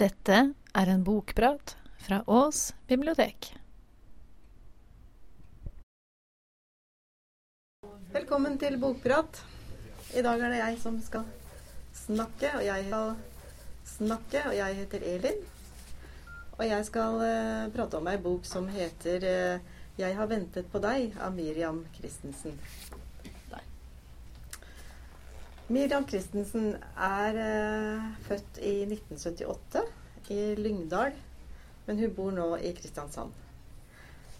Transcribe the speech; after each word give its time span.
Dette 0.00 0.36
er 0.72 0.88
en 0.88 1.02
bokprat 1.04 1.74
fra 2.00 2.22
Ås 2.26 2.72
bibliotek. 2.88 3.50
Velkommen 8.14 8.56
til 8.56 8.78
Bokprat. 8.80 9.42
I 10.16 10.24
dag 10.24 10.40
er 10.40 10.54
det 10.54 10.62
jeg 10.62 10.78
som 10.80 10.96
skal 11.04 11.28
snakke, 11.92 12.54
og 12.56 12.64
jeg 12.64 12.88
skal 12.88 13.12
snakke, 13.84 14.46
og 14.48 14.56
jeg 14.56 14.80
heter 14.80 15.04
Elin. 15.12 15.44
Og 16.56 16.64
jeg 16.70 16.88
skal 16.88 17.20
uh, 17.20 17.68
prate 17.76 18.00
om 18.00 18.08
ei 18.08 18.16
bok 18.16 18.48
som 18.48 18.72
heter 18.72 19.28
uh, 19.28 19.60
'Jeg 20.00 20.16
har 20.16 20.26
ventet 20.26 20.72
på 20.72 20.80
deg' 20.80 21.20
av 21.20 21.36
Miriam 21.36 21.84
Christensen. 21.98 22.56
Miriam 25.72 26.04
Christensen 26.08 26.74
er 27.00 27.38
eh, 27.40 28.08
født 28.26 28.58
i 28.60 28.72
1978 28.84 29.84
i 30.34 30.40
Lyngdal, 30.58 31.14
men 31.86 32.02
hun 32.02 32.12
bor 32.16 32.34
nå 32.34 32.48
i 32.60 32.74
Kristiansand. 32.76 33.32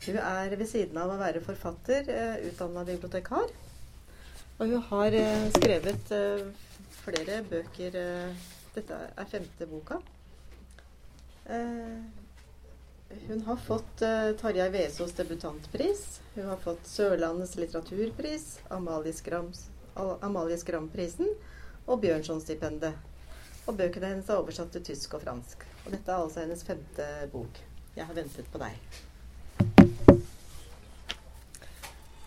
Hun 0.02 0.18
er 0.18 0.56
ved 0.58 0.66
siden 0.68 0.98
av 0.98 1.12
å 1.14 1.18
være 1.20 1.40
forfatter, 1.46 2.10
eh, 2.12 2.44
utdanna 2.50 2.84
bibliotekar. 2.88 3.48
Og 4.58 4.66
hun 4.74 4.84
har 4.90 5.16
eh, 5.16 5.46
skrevet 5.56 6.12
eh, 6.18 6.44
flere 7.00 7.40
bøker. 7.48 7.96
Eh, 8.02 8.48
dette 8.76 8.98
er 9.16 9.30
femte 9.32 9.68
boka. 9.72 10.02
Eh, 11.48 11.96
hun 13.28 13.42
har 13.48 13.58
fått 13.60 14.04
eh, 14.04 14.34
Tarjei 14.40 14.68
Vesaas 14.74 15.16
debutantpris. 15.16 16.04
Hun 16.36 16.50
har 16.52 16.60
fått 16.60 16.84
Sørlandets 16.88 17.56
litteraturpris, 17.60 18.58
Amalie 18.74 19.16
Skrams- 19.16 19.71
Amalie 19.96 20.58
Skram-prisen 20.58 21.28
og 21.86 22.00
Bjørnsonstipendet. 22.02 22.94
Og 23.66 23.76
bøkene 23.78 24.12
hennes 24.14 24.30
er 24.30 24.40
oversatt 24.40 24.72
til 24.74 24.84
tysk 24.90 25.14
og 25.18 25.22
fransk. 25.22 25.66
Og 25.84 25.92
dette 25.94 26.10
er 26.10 26.18
altså 26.24 26.42
hennes 26.42 26.64
femte 26.66 27.08
bok. 27.32 27.60
'Jeg 27.94 28.06
har 28.06 28.14
ventet 28.14 28.46
på 28.52 28.58
deg'. 28.58 28.78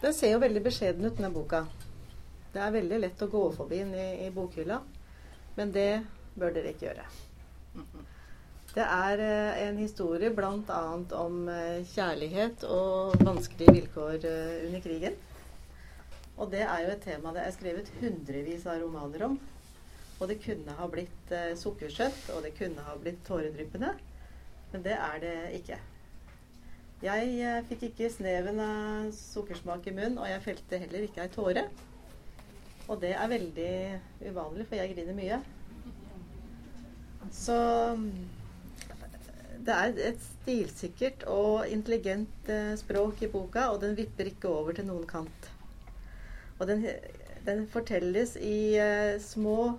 Den 0.02 0.14
ser 0.14 0.32
jo 0.32 0.40
veldig 0.40 0.62
beskjeden 0.64 1.06
ut, 1.06 1.18
denne 1.18 1.32
boka. 1.34 1.64
Det 2.54 2.62
er 2.62 2.76
veldig 2.76 3.00
lett 3.02 3.22
å 3.26 3.28
gå 3.32 3.44
forbi 3.56 3.80
den 3.82 3.96
i, 3.98 4.28
i 4.28 4.30
bokhylla, 4.32 4.78
men 5.58 5.72
det 5.74 6.04
bør 6.38 6.54
dere 6.54 6.76
ikke 6.76 6.86
gjøre. 6.86 7.06
Det 8.76 8.84
er 8.84 9.24
eh, 9.24 9.62
en 9.66 9.78
historie 9.80 10.30
bl.a. 10.36 10.80
om 11.20 11.50
eh, 11.50 11.82
kjærlighet 11.94 12.64
og 12.68 13.16
vanskelige 13.24 13.76
vilkår 13.80 14.28
eh, 14.28 14.66
under 14.68 14.84
krigen. 14.84 15.18
Og 16.36 16.52
det 16.52 16.64
er 16.66 16.84
jo 16.84 16.92
et 16.92 17.04
tema 17.06 17.32
det 17.36 17.46
er 17.46 17.54
skrevet 17.56 17.92
hundrevis 18.02 18.66
av 18.68 18.82
romaner 18.84 19.24
om. 19.30 19.38
Og 20.20 20.30
det 20.32 20.40
kunne 20.44 20.76
ha 20.78 20.88
blitt 20.92 21.32
eh, 21.36 21.54
sukkersøtt, 21.60 22.30
og 22.36 22.44
det 22.46 22.54
kunne 22.58 22.84
ha 22.86 22.96
blitt 23.00 23.24
tåredryppende. 23.28 23.92
Men 24.72 24.86
det 24.86 24.96
er 24.96 25.20
det 25.24 25.36
ikke. 25.60 25.80
Jeg 27.04 27.34
eh, 27.44 27.64
fikk 27.70 27.90
ikke 27.90 28.12
sneven 28.12 28.62
av 28.64 29.10
sukkersmak 29.16 29.88
i 29.88 29.96
munnen, 29.96 30.20
og 30.20 30.30
jeg 30.32 30.44
felte 30.46 30.80
heller 30.86 31.08
ikke 31.08 31.26
ei 31.26 31.34
tåre. 31.34 31.66
Og 32.86 33.02
det 33.02 33.16
er 33.18 33.32
veldig 33.32 33.74
uvanlig, 34.30 34.68
for 34.70 34.80
jeg 34.80 34.94
griner 34.94 35.18
mye. 35.18 35.42
Så 37.34 37.58
det 39.66 39.74
er 39.74 40.00
et 40.12 40.22
stilsikkert 40.22 41.26
og 41.32 41.66
intelligent 41.72 42.52
eh, 42.54 42.76
språk 42.80 43.24
i 43.26 43.32
boka, 43.32 43.70
og 43.74 43.82
den 43.84 43.98
vipper 43.98 44.30
ikke 44.30 44.52
over 44.52 44.78
til 44.78 44.88
noen 44.88 45.08
kant. 45.10 45.55
Og 46.60 46.68
den, 46.70 46.86
den 47.46 47.66
fortelles 47.72 48.36
i 48.40 48.80
uh, 48.80 49.22
små 49.22 49.76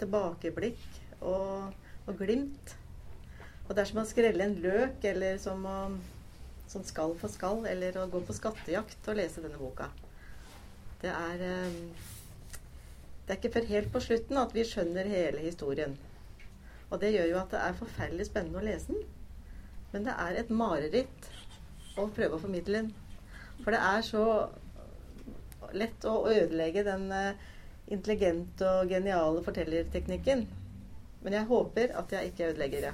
tilbakeblikk 0.00 0.82
og, 1.20 1.72
og 2.06 2.18
glimt. 2.18 2.76
Og 3.66 3.74
det 3.74 3.82
er 3.82 3.90
som 3.90 4.02
å 4.02 4.08
skrelle 4.08 4.44
en 4.46 4.60
løk, 4.62 5.02
eller 5.10 5.40
som 5.42 5.64
å 5.66 5.78
som 6.66 6.84
skall 6.84 7.14
for 7.18 7.32
skall, 7.32 7.64
eller 7.66 7.96
å 7.98 8.08
gå 8.10 8.20
på 8.26 8.34
skattejakt 8.36 9.08
og 9.08 9.18
lese 9.20 9.42
denne 9.44 9.58
boka. 9.60 9.88
Det 11.02 11.12
er 11.12 11.44
um, 11.68 11.78
Det 13.26 13.34
er 13.34 13.40
ikke 13.40 13.54
før 13.56 13.64
helt 13.70 13.88
på 13.92 14.00
slutten 14.02 14.38
at 14.38 14.52
vi 14.54 14.62
skjønner 14.66 15.08
hele 15.10 15.42
historien. 15.42 15.96
Og 16.90 17.00
det 17.02 17.10
gjør 17.10 17.32
jo 17.32 17.38
at 17.40 17.50
det 17.50 17.62
er 17.62 17.80
forferdelig 17.80 18.28
spennende 18.28 18.60
å 18.60 18.66
lese 18.66 18.92
den. 18.92 19.00
Men 19.92 20.06
det 20.06 20.14
er 20.22 20.38
et 20.38 20.52
mareritt 20.54 21.30
å 21.98 22.06
prøve 22.06 22.36
å 22.36 22.42
formidle 22.44 22.84
den. 22.84 22.92
For 23.64 23.74
det 23.74 23.80
er 23.82 24.04
så 24.06 24.22
lett 25.74 26.04
å 26.06 26.26
ødelegge 26.30 26.84
den 26.86 27.10
eh, 27.12 27.44
intelligente 27.86 28.68
og 28.80 28.90
geniale 28.90 29.42
fortellerteknikken. 29.46 30.46
Men 31.22 31.38
jeg 31.38 31.48
håper 31.50 31.94
at 31.98 32.12
jeg 32.14 32.30
ikke 32.30 32.50
ødelegger 32.52 32.88
det. 32.88 32.92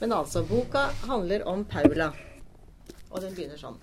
Men 0.00 0.12
altså, 0.12 0.44
boka 0.44 0.88
handler 1.06 1.46
om 1.48 1.64
Paula. 1.64 2.12
Og 3.10 3.20
den 3.22 3.34
begynner 3.34 3.60
sånn. 3.60 3.76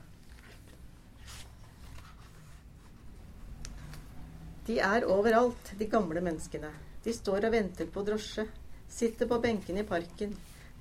De 4.68 4.78
er 4.80 5.06
overalt, 5.10 5.72
de 5.78 5.88
gamle 5.90 6.22
menneskene. 6.24 6.70
De 7.04 7.14
står 7.16 7.48
og 7.48 7.56
venter 7.56 7.90
på 7.90 8.04
drosje. 8.06 8.46
Sitter 8.92 9.28
på 9.28 9.40
benkene 9.42 9.82
i 9.82 9.88
parken. 9.88 10.36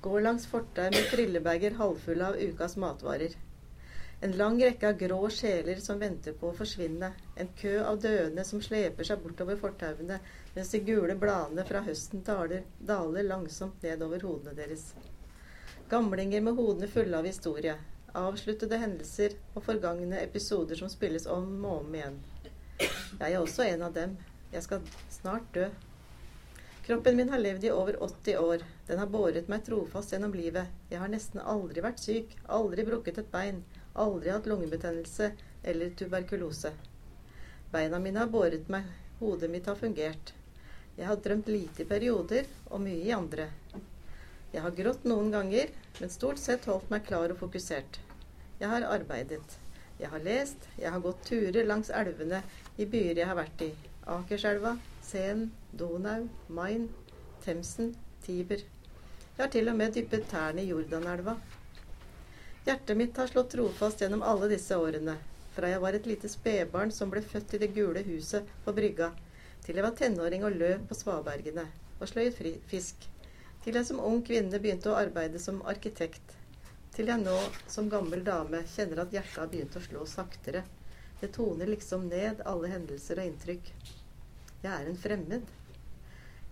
Går 0.05 0.25
langs 0.25 0.45
fortau 0.51 0.91
med 0.93 1.09
trillebager 1.13 1.79
halvfulle 1.79 2.33
av 2.33 2.37
ukas 2.41 2.77
matvarer. 2.81 3.37
En 4.23 4.33
lang 4.37 4.59
rekke 4.63 4.89
av 4.89 4.99
grå 5.01 5.31
sjeler 5.33 5.79
som 5.81 5.99
venter 5.99 6.35
på 6.37 6.51
å 6.51 6.57
forsvinne. 6.57 7.09
En 7.41 7.49
kø 7.57 7.79
av 7.81 8.03
døende 8.03 8.45
som 8.45 8.61
sleper 8.61 9.07
seg 9.09 9.23
bortover 9.23 9.57
fortauene, 9.57 10.19
mens 10.53 10.73
de 10.75 10.81
gule 10.85 11.17
bladene 11.17 11.65
fra 11.65 11.81
høsten 11.87 12.21
daler, 12.27 12.67
daler 12.91 13.25
langsomt 13.25 13.81
nedover 13.87 14.27
hodene 14.29 14.53
deres. 14.59 14.91
Gamlinger 15.89 16.45
med 16.45 16.61
hodene 16.61 16.91
fulle 16.93 17.17
av 17.17 17.31
historie. 17.31 17.79
Avsluttede 18.13 18.83
hendelser 18.83 19.39
og 19.55 19.65
forgangne 19.65 20.21
episoder 20.21 20.77
som 20.77 20.93
spilles 20.93 21.25
om 21.25 21.65
og 21.65 21.79
om 21.79 21.97
igjen. 21.97 22.21
Jeg 22.83 23.33
er 23.33 23.41
også 23.41 23.65
en 23.71 23.89
av 23.89 23.97
dem. 23.97 24.19
Jeg 24.53 24.69
skal 24.69 24.85
snart 25.17 25.49
dø. 25.57 25.71
Kroppen 26.85 27.17
min 27.17 27.33
har 27.33 27.41
levd 27.41 27.65
i 27.65 27.73
over 27.73 27.97
80 28.05 28.37
år. 28.37 28.69
Den 28.87 29.01
har 29.01 29.09
båret 29.09 29.49
meg 29.49 29.65
trofast 29.65 30.13
gjennom 30.13 30.37
livet. 30.37 30.69
Jeg 30.93 31.01
har 31.01 31.09
nesten 31.09 31.41
aldri 31.41 31.81
vært 31.85 32.05
syk, 32.05 32.37
aldri 32.49 32.85
brukket 32.85 33.21
et 33.23 33.33
bein, 33.33 33.61
aldri 33.95 34.31
hatt 34.31 34.47
lungebetennelse 34.47 35.33
eller 35.63 35.91
tuberkulose. 35.91 36.73
Beina 37.71 37.99
mine 37.99 38.19
har 38.19 38.31
båret 38.31 38.69
meg, 38.69 38.87
hodet 39.19 39.51
mitt 39.51 39.67
har 39.67 39.79
fungert. 39.79 40.33
Jeg 40.97 41.07
har 41.07 41.17
drømt 41.17 41.49
lite 41.49 41.83
i 41.85 41.89
perioder, 41.89 42.49
og 42.71 42.83
mye 42.83 43.05
i 43.07 43.13
andre. 43.15 43.47
Jeg 44.53 44.63
har 44.65 44.75
grått 44.75 45.05
noen 45.07 45.31
ganger, 45.31 45.71
men 46.01 46.11
stort 46.11 46.41
sett 46.43 46.67
holdt 46.67 46.91
meg 46.91 47.07
klar 47.07 47.31
og 47.31 47.39
fokusert. 47.39 48.01
Jeg 48.61 48.69
har 48.69 48.89
arbeidet. 48.91 49.59
Jeg 50.01 50.11
har 50.11 50.25
lest. 50.25 50.67
Jeg 50.81 50.91
har 50.91 51.01
gått 51.05 51.23
turer 51.29 51.69
langs 51.69 51.91
elvene 51.95 52.43
i 52.77 52.87
byer 52.89 53.23
jeg 53.23 53.29
har 53.31 53.39
vært 53.39 53.63
i. 53.65 53.71
Akerselva, 54.11 54.75
Seen, 55.05 55.51
Donau, 55.73 56.27
Main, 56.49 56.89
Themsen, 57.45 57.95
Tiber. 58.25 58.65
Jeg 59.37 59.45
har 59.45 59.53
til 59.55 59.71
og 59.71 59.77
med 59.79 59.95
dyppet 59.95 60.27
tærne 60.29 60.65
i 60.65 60.71
Jordanelva. 60.73 61.37
Hjertet 62.65 62.97
mitt 62.97 63.17
har 63.17 63.27
slått 63.27 63.51
trofast 63.51 64.01
gjennom 64.01 64.23
alle 64.23 64.49
disse 64.49 64.77
årene. 64.77 65.15
Fra 65.55 65.69
jeg 65.71 65.81
var 65.81 65.97
et 65.97 66.07
lite 66.07 66.29
spedbarn 66.29 66.91
som 66.93 67.09
ble 67.11 67.23
født 67.25 67.55
i 67.57 67.61
det 67.63 67.71
gule 67.73 68.03
huset 68.05 68.51
på 68.65 68.75
brygga, 68.77 69.09
til 69.65 69.79
jeg 69.79 69.87
var 69.87 69.97
tenåring 69.97 70.45
og 70.45 70.59
løp 70.61 70.85
på 70.91 70.99
svabergene 70.99 71.65
og 72.01 72.13
fri- 72.37 72.61
fisk, 72.69 73.09
til 73.65 73.75
jeg 73.81 73.89
som 73.89 74.03
ung 74.05 74.21
kvinne 74.25 74.61
begynte 74.61 74.93
å 74.93 74.99
arbeide 75.01 75.41
som 75.41 75.63
arkitekt, 75.73 76.37
til 76.93 77.09
jeg 77.09 77.25
nå 77.25 77.39
som 77.67 77.89
gammel 77.89 78.23
dame 78.25 78.61
kjenner 78.75 79.03
at 79.07 79.13
hjertet 79.17 79.41
har 79.41 79.49
begynt 79.49 79.77
å 79.77 79.85
slå 79.85 80.05
saktere. 80.05 80.63
Det 81.21 81.33
toner 81.33 81.67
liksom 81.69 82.09
ned 82.13 82.45
alle 82.45 82.69
hendelser 82.73 83.21
og 83.21 83.29
inntrykk. 83.29 83.73
Jeg 84.61 84.73
er 84.73 84.89
en 84.89 85.01
fremmed. 85.01 85.49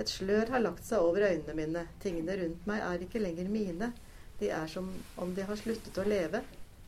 Et 0.01 0.09
slør 0.09 0.53
har 0.55 0.65
lagt 0.65 0.85
seg 0.89 1.05
over 1.05 1.29
øynene 1.29 1.57
mine. 1.57 1.87
Tingene 2.01 2.37
rundt 2.41 2.69
meg 2.69 2.85
er 2.85 3.05
ikke 3.05 3.21
lenger 3.21 3.49
mine. 3.53 3.93
De 4.39 4.51
er 4.55 4.71
som 4.71 4.89
om 5.17 5.35
de 5.35 5.45
har 5.49 5.59
sluttet 5.59 5.99
å 5.99 6.07
leve. 6.07 6.45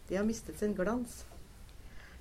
De 0.09 0.17
har 0.17 0.27
mistet 0.27 0.59
sin 0.59 0.75
glans. 0.75 1.25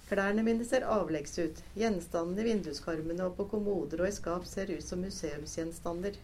Klærne 0.10 0.42
mine 0.42 0.66
ser 0.66 0.88
avleggs 0.90 1.38
ut. 1.38 1.62
Gjenstandene 1.78 2.42
i 2.42 2.48
vinduskarmene 2.50 3.28
og 3.28 3.36
på 3.38 3.46
kommoder 3.52 4.02
og 4.02 4.10
i 4.10 4.16
skap 4.16 4.48
ser 4.50 4.72
ut 4.74 4.86
som 4.86 5.04
museumsgjenstander. 5.06 6.18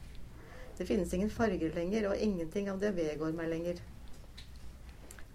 Det 0.77 0.87
finnes 0.89 1.13
ingen 1.13 1.29
farger 1.29 1.73
lenger, 1.75 2.09
og 2.09 2.17
ingenting 2.17 2.69
av 2.71 2.81
det 2.81 2.95
vedgår 2.97 3.35
meg 3.37 3.51
lenger. 3.51 3.81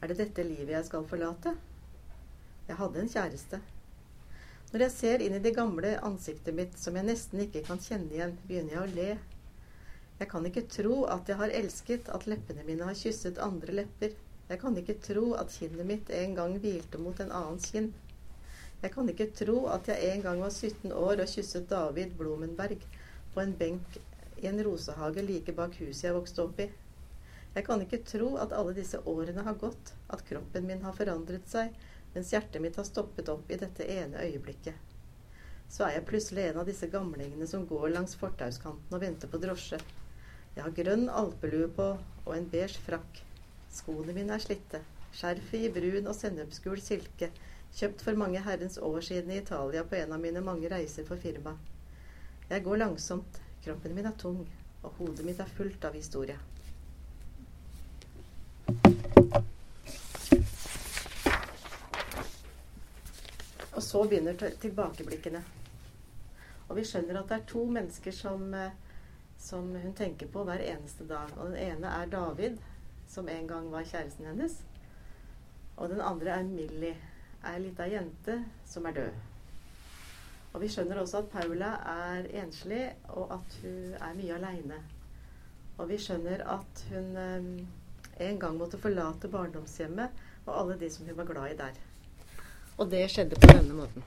Er 0.02 0.10
det 0.10 0.18
dette 0.18 0.44
livet 0.44 0.74
jeg 0.74 0.88
skal 0.88 1.06
forlate? 1.08 1.54
Jeg 2.66 2.76
hadde 2.76 3.00
en 3.04 3.12
kjæreste. 3.14 3.60
Når 4.70 4.84
jeg 4.84 4.94
ser 4.94 5.22
inn 5.24 5.34
i 5.38 5.42
det 5.42 5.54
gamle 5.56 5.96
ansiktet 6.06 6.54
mitt, 6.54 6.76
som 6.78 6.98
jeg 6.98 7.06
nesten 7.06 7.46
ikke 7.46 7.64
kan 7.66 7.80
kjenne 7.82 8.14
igjen, 8.14 8.36
begynner 8.46 8.76
jeg 8.76 8.82
å 8.82 8.90
le. 8.98 9.08
Jeg 10.20 10.28
kan 10.28 10.44
ikke 10.44 10.66
tro 10.68 10.96
at 11.08 11.30
jeg 11.32 11.40
har 11.40 11.52
elsket, 11.56 12.08
at 12.12 12.26
leppene 12.28 12.64
mine 12.66 12.84
har 12.84 12.96
kysset 12.98 13.38
andre 13.40 13.72
lepper. 13.78 14.12
Jeg 14.50 14.60
kan 14.60 14.74
ikke 14.76 14.98
tro 15.00 15.30
at 15.40 15.52
kinnet 15.54 15.86
mitt 15.88 16.10
en 16.12 16.34
gang 16.36 16.56
hvilte 16.60 16.98
mot 17.00 17.20
en 17.24 17.30
annens 17.32 17.70
kinn. 17.72 17.86
Jeg 18.82 18.92
kan 18.92 19.08
ikke 19.08 19.30
tro 19.38 19.62
at 19.72 19.88
jeg 19.88 20.10
en 20.10 20.24
gang 20.26 20.42
var 20.44 20.52
17 20.52 20.92
år 20.92 21.22
og 21.24 21.30
kysset 21.32 21.70
David 21.70 22.12
Blomenberg 22.18 22.84
på 23.32 23.40
en 23.40 23.54
benk 23.56 23.96
i 24.42 24.48
en 24.50 24.60
rosehage 24.64 25.24
like 25.24 25.54
bak 25.56 25.78
huset 25.80 26.10
jeg 26.10 26.16
vokste 26.16 26.44
opp 26.44 26.60
i. 26.64 26.66
Jeg 27.54 27.64
kan 27.66 27.80
ikke 27.84 28.02
tro 28.10 28.34
at 28.42 28.52
alle 28.56 28.74
disse 28.76 29.00
årene 29.12 29.44
har 29.46 29.56
gått, 29.62 29.94
at 30.12 30.24
kroppen 30.28 30.68
min 30.68 30.84
har 30.84 30.96
forandret 30.96 31.48
seg, 31.48 31.72
mens 32.12 32.34
hjertet 32.34 32.60
mitt 32.60 32.76
har 32.76 32.88
stoppet 32.88 33.32
opp 33.32 33.48
i 33.48 33.58
dette 33.64 33.88
ene 33.88 34.20
øyeblikket. 34.26 34.76
Så 35.70 35.86
er 35.86 35.96
jeg 35.96 36.06
plutselig 36.12 36.44
en 36.50 36.60
av 36.60 36.68
disse 36.68 36.92
gamlingene 36.92 37.48
som 37.48 37.64
går 37.72 37.88
langs 37.96 38.16
fortauskanten 38.20 38.96
og 38.96 39.02
venter 39.06 39.32
på 39.32 39.40
drosje. 39.42 39.80
Jeg 40.60 40.66
har 40.66 40.74
grønn 40.76 41.06
alpelue 41.08 41.66
på 41.72 41.84
og 41.96 42.34
en 42.36 42.46
beige 42.52 42.82
frakk. 42.84 43.20
Skoene 43.72 44.12
mine 44.12 44.34
er 44.36 44.42
slitte. 44.44 44.82
Skjerfet 45.16 45.62
i 45.64 45.70
brun 45.72 46.10
og 46.10 46.12
sennepsgul 46.12 46.82
silke, 46.84 47.30
kjøpt 47.78 48.02
for 48.04 48.18
mange 48.20 48.42
herrens 48.44 48.76
år 48.76 48.98
siden 49.06 49.32
i 49.32 49.38
Italia 49.40 49.86
på 49.88 49.96
en 49.96 50.12
av 50.12 50.20
mine 50.20 50.42
mange 50.44 50.68
reiser 50.68 51.06
for 51.08 51.16
firma. 51.22 51.54
Jeg 52.50 52.64
går 52.66 52.76
langsomt, 52.82 53.38
kroppen 53.64 53.96
min 53.96 54.10
er 54.10 54.18
tung, 54.20 54.42
og 54.82 54.98
hodet 54.98 55.24
mitt 55.24 55.40
er 55.40 55.54
fullt 55.56 55.88
av 55.88 55.96
historie. 55.96 56.36
Og 63.72 63.80
så 63.88 64.04
begynner 64.04 64.36
tilbakeblikkene. 64.60 65.40
Og 66.68 66.76
vi 66.76 66.84
skjønner 66.84 67.22
at 67.24 67.32
det 67.32 67.40
er 67.40 67.50
to 67.56 67.64
mennesker 67.80 68.20
som, 68.20 68.52
eh, 68.52 68.89
som 69.40 69.72
hun 69.74 69.94
tenker 69.96 70.28
på 70.28 70.44
hver 70.44 70.60
eneste 70.62 71.06
dag. 71.08 71.32
Og 71.38 71.50
den 71.50 71.56
ene 71.56 71.94
er 72.02 72.12
David, 72.12 72.60
som 73.08 73.28
en 73.28 73.48
gang 73.48 73.72
var 73.72 73.88
kjæresten 73.88 74.28
hennes. 74.28 74.60
Og 75.76 75.88
den 75.88 76.00
andre 76.04 76.36
er 76.36 76.44
Millie, 76.44 76.96
ei 77.48 77.58
lita 77.64 77.88
jente 77.88 78.36
som 78.68 78.86
er 78.86 78.98
død. 79.00 79.26
Og 80.52 80.60
vi 80.60 80.68
skjønner 80.68 81.00
også 81.00 81.22
at 81.22 81.30
Paula 81.32 81.74
er 81.88 82.26
enslig, 82.42 82.82
og 83.08 83.32
at 83.38 83.58
hun 83.62 83.94
er 83.94 84.16
mye 84.18 84.34
aleine. 84.34 84.80
Og 85.78 85.88
vi 85.88 85.98
skjønner 85.98 86.42
at 86.58 86.86
hun 86.90 87.16
um, 87.16 87.52
en 88.20 88.40
gang 88.40 88.58
måtte 88.58 88.78
forlate 88.78 89.30
barndomshjemmet 89.32 90.26
og 90.46 90.56
alle 90.60 90.76
de 90.80 90.90
som 90.92 91.06
hun 91.06 91.16
var 91.16 91.28
glad 91.30 91.54
i 91.54 91.56
der. 91.56 91.78
Og 92.76 92.90
det 92.90 93.06
skjedde 93.10 93.40
på 93.40 93.52
denne 93.54 93.76
måten. 93.76 94.04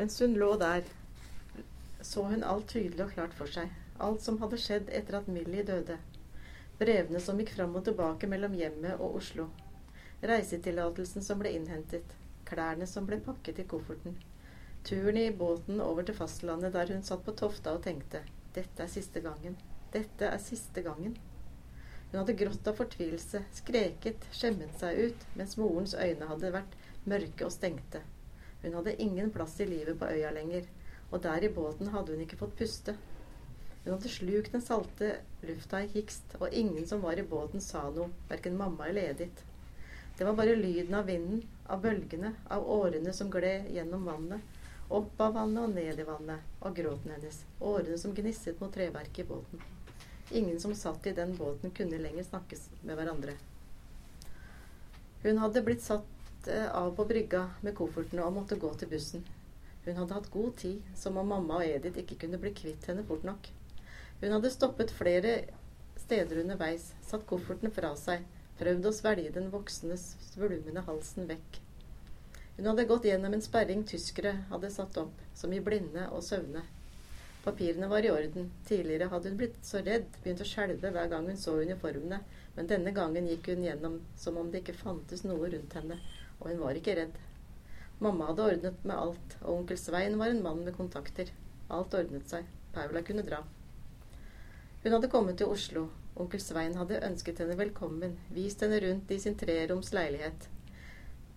Mens 0.00 0.14
hun 0.22 0.34
lå 0.40 0.54
der, 0.56 0.86
så 2.00 2.22
hun 2.24 2.44
alt 2.48 2.70
tydelig 2.72 3.02
og 3.04 3.10
klart 3.12 3.34
for 3.36 3.52
seg. 3.52 3.68
Alt 4.00 4.22
som 4.24 4.38
hadde 4.40 4.56
skjedd 4.56 4.86
etter 4.96 5.18
at 5.18 5.26
Millie 5.28 5.60
døde. 5.68 5.98
Brevene 6.80 7.20
som 7.20 7.36
gikk 7.36 7.50
fram 7.52 7.74
og 7.76 7.84
tilbake 7.84 8.30
mellom 8.32 8.54
hjemmet 8.56 8.94
og 8.96 9.18
Oslo. 9.18 9.50
Reisetillatelsen 10.24 11.26
som 11.26 11.42
ble 11.42 11.52
innhentet. 11.52 12.14
Klærne 12.48 12.88
som 12.88 13.04
ble 13.10 13.18
pakket 13.26 13.60
i 13.60 13.66
kofferten. 13.68 14.16
Turen 14.88 15.20
i 15.20 15.26
båten 15.42 15.82
over 15.84 16.08
til 16.08 16.16
fastlandet 16.16 16.72
der 16.78 16.94
hun 16.94 17.04
satt 17.04 17.26
på 17.26 17.34
tofta 17.36 17.74
og 17.76 17.84
tenkte 17.84 18.22
dette 18.56 18.86
er 18.86 18.88
siste 18.94 19.20
gangen. 19.26 19.58
Dette 19.92 20.30
er 20.32 20.40
siste 20.40 20.80
gangen. 20.86 21.18
Hun 22.08 22.22
hadde 22.22 22.38
grått 22.40 22.72
av 22.72 22.80
fortvilelse, 22.80 23.44
skreket, 23.60 24.24
skjemmet 24.32 24.80
seg 24.80 25.04
ut, 25.10 25.28
mens 25.36 25.58
morens 25.60 25.92
øyne 25.92 26.30
hadde 26.32 26.54
vært 26.56 26.80
mørke 27.04 27.50
og 27.50 27.52
stengte. 27.52 28.00
Hun 28.62 28.74
hadde 28.74 29.02
ingen 29.02 29.30
plass 29.30 29.60
i 29.60 29.66
livet 29.66 29.98
på 29.98 30.08
øya 30.08 30.30
lenger, 30.36 30.66
og 31.10 31.22
der 31.22 31.44
i 31.44 31.52
båten 31.54 31.92
hadde 31.94 32.12
hun 32.12 32.24
ikke 32.24 32.38
fått 32.40 32.56
puste. 32.58 32.96
Hun 33.84 33.94
hadde 33.94 34.12
slukt 34.12 34.52
den 34.52 34.62
salte 34.62 35.14
lufta 35.42 35.80
i 35.82 35.88
hikst, 35.94 36.36
og 36.40 36.52
ingen 36.52 36.86
som 36.86 37.00
var 37.00 37.18
i 37.18 37.24
båten 37.26 37.64
sa 37.64 37.86
noe, 37.94 38.12
verken 38.28 38.58
mamma 38.58 38.90
eller 38.90 39.14
Edith. 39.14 39.46
Det 40.18 40.26
var 40.28 40.36
bare 40.36 40.56
lyden 40.56 40.94
av 40.94 41.06
vinden, 41.08 41.42
av 41.66 41.80
bølgene, 41.80 42.34
av 42.52 42.66
årene 42.68 43.12
som 43.16 43.30
gled 43.32 43.70
gjennom 43.72 44.04
vannet, 44.04 44.58
opp 44.92 45.20
av 45.24 45.32
vannet 45.38 45.62
og 45.64 45.74
ned 45.78 46.02
i 46.02 46.04
vannet, 46.04 46.44
og 46.60 46.76
gråten 46.76 47.14
hennes, 47.14 47.44
årene 47.60 47.96
som 47.98 48.12
gnisset 48.14 48.60
mot 48.60 48.74
treverket 48.74 49.24
i 49.24 49.28
båten. 49.30 49.62
Ingen 50.30 50.60
som 50.60 50.74
satt 50.74 51.06
i 51.06 51.14
den 51.16 51.32
båten, 51.38 51.72
kunne 51.74 51.98
lenger 51.98 52.28
snakkes 52.28 52.68
med 52.82 53.00
hverandre. 53.00 53.38
Hun 55.22 55.40
hadde 55.40 55.64
blitt 55.64 55.82
satt 55.82 56.19
Eh, 56.46 56.74
av 56.74 56.96
på 56.96 57.04
brygga 57.04 57.50
med 57.60 57.74
koffertene 57.76 58.24
og 58.24 58.32
måtte 58.32 58.56
gå 58.56 58.70
til 58.80 58.88
bussen. 58.88 59.24
Hun 59.84 59.96
hadde 59.98 60.14
hatt 60.16 60.30
god 60.32 60.54
tid, 60.56 60.82
som 60.96 61.18
om 61.20 61.26
mamma 61.28 61.58
og 61.60 61.66
Edith 61.68 62.00
ikke 62.00 62.16
kunne 62.22 62.40
bli 62.40 62.52
kvitt 62.56 62.86
henne 62.88 63.04
fort 63.04 63.26
nok. 63.28 63.50
Hun 64.22 64.32
hadde 64.32 64.52
stoppet 64.52 64.92
flere 64.96 65.34
steder 66.00 66.40
underveis, 66.40 66.94
satt 67.04 67.26
koffertene 67.28 67.72
fra 67.76 67.92
seg, 67.96 68.24
prøvd 68.60 68.88
å 68.88 68.92
svelge 68.96 69.34
den 69.34 69.50
voksne, 69.52 69.98
svulmende 70.00 70.84
halsen 70.86 71.28
vekk. 71.28 71.60
Hun 72.56 72.70
hadde 72.70 72.88
gått 72.88 73.08
gjennom 73.08 73.36
en 73.36 73.44
sperring 73.44 73.84
tyskere 73.88 74.32
hadde 74.48 74.72
satt 74.72 74.96
opp, 75.00 75.20
som 75.36 75.52
i 75.52 75.60
blinde 75.64 76.06
og 76.08 76.24
søvne. 76.24 76.64
Papirene 77.44 77.88
var 77.88 78.04
i 78.04 78.10
orden. 78.12 78.48
Tidligere 78.68 79.08
hadde 79.12 79.28
hun 79.28 79.36
blitt 79.40 79.60
så 79.64 79.80
redd, 79.84 80.08
begynt 80.22 80.40
å 80.44 80.48
skjelve 80.48 80.92
hver 80.92 81.12
gang 81.12 81.28
hun 81.28 81.40
så 81.40 81.58
uniformene, 81.60 82.20
men 82.56 82.68
denne 82.68 82.92
gangen 82.96 83.28
gikk 83.28 83.52
hun 83.52 83.64
gjennom 83.64 84.00
som 84.16 84.40
om 84.40 84.50
det 84.52 84.64
ikke 84.64 84.76
fantes 84.80 85.24
noe 85.24 85.48
rundt 85.52 85.76
henne, 85.78 86.00
og 86.40 86.50
hun 86.50 86.60
var 86.64 86.78
ikke 86.78 86.96
redd. 86.98 87.16
Mamma 88.00 88.30
hadde 88.30 88.46
ordnet 88.48 88.84
med 88.88 88.96
alt, 88.96 89.36
og 89.42 89.58
onkel 89.58 89.78
Svein 89.78 90.18
var 90.18 90.32
en 90.32 90.42
mann 90.42 90.64
med 90.64 90.76
kontakter. 90.76 91.32
Alt 91.68 91.94
ordnet 91.94 92.28
seg. 92.32 92.46
Paula 92.72 93.02
kunne 93.04 93.24
dra. 93.26 93.42
Hun 94.82 94.94
hadde 94.96 95.10
kommet 95.12 95.36
til 95.36 95.52
Oslo. 95.52 95.88
Onkel 96.20 96.40
Svein 96.40 96.78
hadde 96.80 97.02
ønsket 97.06 97.42
henne 97.42 97.58
velkommen, 97.60 98.16
vist 98.32 98.64
henne 98.64 98.80
rundt 98.80 99.12
i 99.12 99.18
sin 99.20 99.36
treroms 99.38 99.92
leilighet. 99.96 100.48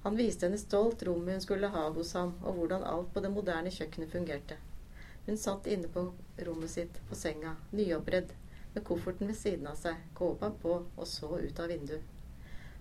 Han 0.03 0.17
viste 0.19 0.47
henne 0.47 0.59
stolt 0.59 1.03
rommet 1.07 1.37
hun 1.37 1.43
skulle 1.43 1.71
ha 1.75 1.83
hos 1.95 2.13
ham, 2.15 2.33
og 2.43 2.57
hvordan 2.57 2.87
alt 2.87 3.11
på 3.13 3.23
det 3.23 3.31
moderne 3.31 3.71
kjøkkenet 3.71 4.11
fungerte. 4.11 4.57
Hun 5.27 5.39
satt 5.39 5.67
inne 5.71 5.91
på 5.91 6.09
rommet 6.47 6.71
sitt, 6.71 6.99
på 7.09 7.15
senga, 7.15 7.55
nyoppredd, 7.71 8.33
med 8.73 8.83
kofferten 8.87 9.31
ved 9.31 9.39
siden 9.39 9.69
av 9.71 9.79
seg, 9.79 9.99
kåpa 10.17 10.51
på, 10.63 10.81
og 10.97 11.07
så 11.07 11.29
ut 11.39 11.59
av 11.63 11.71
vinduet. 11.71 12.12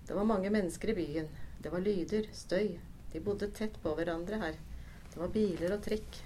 Det 0.07 0.13
var 0.13 0.27
mange 0.27 0.49
mennesker 0.51 0.89
i 0.89 0.95
byen, 0.97 1.27
det 1.63 1.71
var 1.71 1.79
lyder, 1.79 2.27
støy. 2.33 2.79
De 3.13 3.19
bodde 3.19 3.47
tett 3.55 3.75
på 3.81 3.93
hverandre 3.95 4.39
her. 4.41 4.55
Det 5.13 5.19
var 5.21 5.31
biler 5.31 5.75
og 5.75 5.83
trikk. 5.85 6.17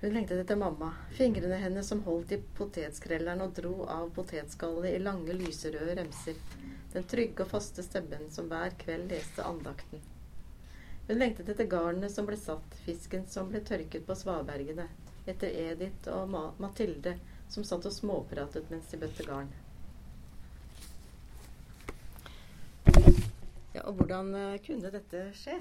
Hun 0.00 0.12
lengtet 0.12 0.40
etter 0.42 0.56
mamma. 0.56 0.90
Fingrene 1.16 1.56
hennes 1.60 1.88
som 1.88 2.02
holdt 2.04 2.32
i 2.34 2.40
potetskrelleren 2.58 3.44
og 3.44 3.54
dro 3.56 3.86
av 3.88 4.10
potetskallet 4.16 4.90
i 4.90 4.98
lange, 5.00 5.36
lyserøde 5.38 5.94
remser. 6.00 6.40
Den 6.92 7.06
trygge 7.08 7.46
og 7.46 7.52
faste 7.52 7.84
stemmen 7.86 8.26
som 8.34 8.50
hver 8.50 8.74
kveld 8.80 9.12
leste 9.14 9.46
andakten. 9.46 10.02
Hun 11.06 11.20
lengtet 11.20 11.48
etter 11.52 11.68
garnene 11.68 12.10
som 12.12 12.28
ble 12.28 12.36
satt, 12.40 12.78
fisken 12.84 13.24
som 13.28 13.48
ble 13.52 13.60
tørket 13.64 14.04
på 14.04 14.16
svabergene, 14.16 14.88
etter 15.24 15.52
Edith 15.70 16.08
og 16.12 16.32
Mathilde 16.60 17.18
som 17.48 17.64
satt 17.64 17.86
og 17.88 17.92
småpratet 17.92 18.68
mens 18.72 18.90
de 18.92 19.00
bøtte 19.00 19.28
garn. 19.28 19.52
Ja, 23.74 23.82
og 23.88 23.96
hvordan 23.98 24.34
eh, 24.38 24.60
kunne 24.62 24.90
dette 24.94 25.20
skje? 25.34 25.56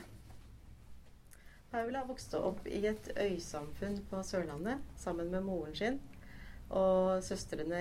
Paula 1.74 2.04
vokste 2.06 2.38
opp 2.46 2.68
i 2.70 2.84
et 2.86 3.08
øysamfunn 3.18 3.96
på 4.12 4.20
Sørlandet 4.22 4.84
sammen 5.02 5.32
med 5.34 5.42
moren 5.42 5.74
sin 5.76 5.96
og 6.70 7.24
søstrene 7.26 7.80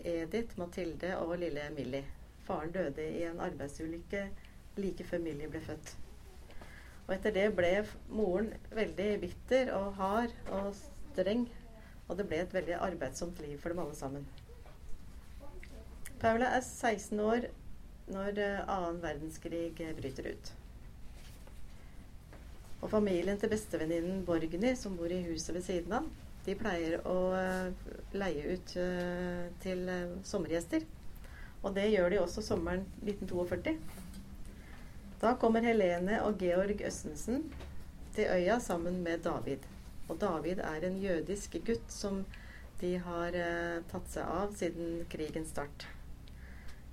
Edith, 0.00 0.56
Mathilde 0.58 1.10
og 1.18 1.36
lille 1.38 1.66
Millie. 1.76 2.04
Faren 2.44 2.72
døde 2.72 3.04
i 3.04 3.26
en 3.28 3.40
arbeidsulykke 3.40 4.22
like 4.80 5.04
før 5.04 5.20
Millie 5.20 5.48
ble 5.52 5.60
født. 5.64 5.92
Og 7.06 7.14
etter 7.18 7.36
det 7.36 7.44
ble 7.56 7.72
moren 8.08 8.48
veldig 8.72 9.10
bitter 9.20 9.72
og 9.76 9.92
hard 10.00 10.32
og 10.48 10.70
streng. 10.78 11.44
Og 12.08 12.16
det 12.16 12.26
ble 12.28 12.40
et 12.40 12.56
veldig 12.56 12.78
arbeidsomt 12.88 13.44
liv 13.44 13.60
for 13.60 13.72
dem 13.72 13.84
alle 13.84 13.96
sammen. 13.96 14.24
Paula 16.20 16.48
er 16.56 16.64
16 16.64 17.20
år 17.20 17.48
når 18.12 18.38
eh, 18.38 18.60
annen 18.68 19.00
verdenskrig 19.02 19.80
eh, 19.80 19.94
bryter 19.96 20.28
ut. 20.34 20.52
Og 22.84 22.90
familien 22.92 23.38
til 23.40 23.52
bestevenninnen 23.52 24.24
Borgny, 24.26 24.74
som 24.76 24.96
bor 24.98 25.12
i 25.12 25.22
huset 25.24 25.54
ved 25.56 25.64
siden 25.64 25.94
av, 26.00 26.10
de 26.44 26.56
pleier 26.60 26.98
å 27.08 27.18
eh, 27.38 27.92
leie 28.12 28.56
ut 28.56 28.74
til 29.64 29.86
sommergjester. 30.28 30.84
Og 31.64 31.72
det 31.78 31.88
gjør 31.94 32.12
de 32.12 32.20
også 32.20 32.44
sommeren 32.44 32.84
1942. 33.06 33.78
Da 35.22 35.32
kommer 35.40 35.64
Helene 35.64 36.20
og 36.26 36.42
Georg 36.42 36.84
Østensen 36.84 37.46
til 38.12 38.28
øya 38.28 38.58
sammen 38.60 39.00
med 39.06 39.24
David. 39.24 39.64
Og 40.12 40.20
David 40.20 40.60
er 40.60 40.84
en 40.84 41.00
jødisk 41.00 41.56
gutt 41.64 41.88
som 41.88 42.20
de 42.82 42.98
har 43.00 43.38
tatt 43.88 44.12
seg 44.12 44.28
av 44.28 44.52
siden 44.58 45.06
krigens 45.08 45.54
start. 45.56 45.86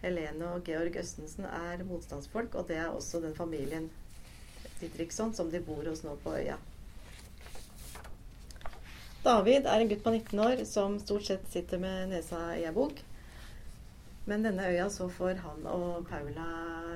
Helene 0.02 0.56
og 0.56 0.64
Georg 0.66 0.96
Østensen 0.98 1.46
er 1.46 1.84
motstandsfolk, 1.86 2.56
og 2.58 2.68
det 2.70 2.80
er 2.82 2.90
også 2.90 3.22
den 3.22 3.36
familien 3.38 3.90
Didriksson 4.80 5.34
som 5.38 5.52
de 5.54 5.62
bor 5.62 5.86
hos 5.86 6.02
nå 6.04 6.16
på 6.24 6.34
øya. 6.40 6.58
David 9.22 9.68
er 9.70 9.84
en 9.84 9.90
gutt 9.92 10.02
på 10.02 10.14
19 10.16 10.40
år 10.42 10.64
som 10.66 10.98
stort 11.00 11.28
sett 11.28 11.46
sitter 11.54 11.78
med 11.82 12.10
nesa 12.10 12.40
i 12.58 12.66
ei 12.66 12.74
bok. 12.74 13.04
Men 14.26 14.46
denne 14.46 14.66
øya 14.70 14.88
så 14.90 15.10
får 15.10 15.44
han 15.44 15.68
og 15.70 16.08
Paula 16.10 16.48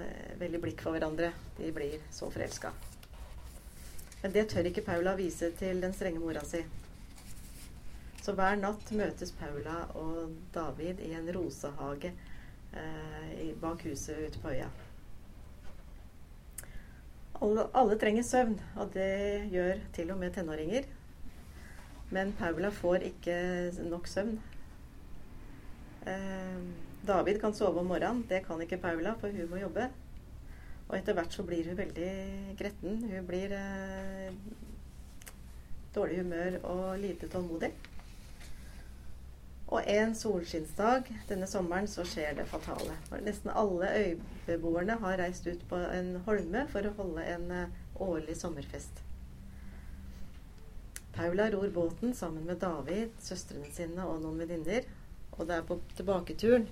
eh, 0.01 0.33
veldig 0.41 0.61
blikk 0.63 0.81
for 0.81 0.97
hverandre. 0.97 1.31
De 1.59 1.69
blir 1.73 2.01
så 2.13 2.31
forelska. 2.33 2.73
Men 4.23 4.33
det 4.33 4.47
tør 4.49 4.71
ikke 4.71 4.85
Paula 4.85 5.13
vise 5.17 5.51
til 5.59 5.81
den 5.81 5.93
strenge 5.93 6.21
mora 6.21 6.41
si. 6.45 6.63
Så 8.25 8.33
hver 8.33 8.57
natt 8.57 8.89
møtes 8.97 9.33
Paula 9.37 9.83
og 9.93 10.33
David 10.53 11.05
i 11.05 11.13
en 11.13 11.29
rosehage 11.35 12.09
eh, 12.09 12.34
bak 13.61 13.85
huset 13.87 14.27
ute 14.27 14.39
på 14.39 14.51
øya. 14.53 14.67
Alle, 17.41 17.67
alle, 17.75 17.97
trenger 17.99 18.23
søvn, 18.23 18.59
og 18.79 18.93
det 18.93 19.49
gjør 19.51 19.81
til 19.93 20.11
og 20.11 20.19
med 20.19 20.33
tenåringer. 20.33 20.87
Men 22.15 22.33
Paula 22.39 22.69
får 22.71 23.07
ikke 23.09 23.37
nok 23.89 24.07
søvn. 24.07 24.37
Eh, 26.07 26.61
David 27.07 27.39
kan 27.41 27.53
sove 27.53 27.79
om 27.79 27.89
morgenen. 27.91 28.25
Det 28.29 28.43
kan 28.45 28.61
ikke 28.61 28.77
Paula, 28.77 29.15
for 29.19 29.27
hun 29.27 29.49
må 29.49 29.59
jobbe. 29.59 29.89
Og 30.87 30.97
etter 30.97 31.17
hvert 31.17 31.33
så 31.33 31.43
blir 31.43 31.67
hun 31.67 31.77
veldig 31.77 32.11
gretten. 32.59 33.03
Hun 33.09 33.27
blir 33.27 33.57
eh, 33.57 34.31
dårlig 35.95 36.21
humør 36.21 36.59
og 36.63 36.99
lite 36.99 37.27
tålmodig. 37.27 37.73
Og 39.65 39.81
en 39.89 40.13
solskinnsdag 40.15 41.07
denne 41.29 41.47
sommeren 41.49 41.87
så 41.89 42.05
skjer 42.05 42.35
det 42.37 42.45
fatale. 42.49 42.93
Nesten 43.25 43.49
alle 43.49 43.89
øybeboerne 43.97 44.99
har 45.01 45.17
reist 45.23 45.47
ut 45.47 45.63
på 45.69 45.79
en 45.89 46.19
holme 46.27 46.67
for 46.69 46.85
å 46.85 46.93
holde 46.99 47.25
en 47.33 47.49
eh, 47.51 47.81
årlig 48.05 48.37
sommerfest. 48.37 49.01
Paula 51.15 51.49
ror 51.49 51.69
båten 51.73 52.13
sammen 52.13 52.45
med 52.45 52.59
David, 52.61 53.15
søstrene 53.23 53.71
sine 53.73 54.05
og 54.05 54.21
noen 54.21 54.43
venninner. 54.43 54.85
Og 55.35 55.47
det 55.47 55.57
er 55.57 55.67
på 55.67 55.79
tilbaketuren 55.95 56.67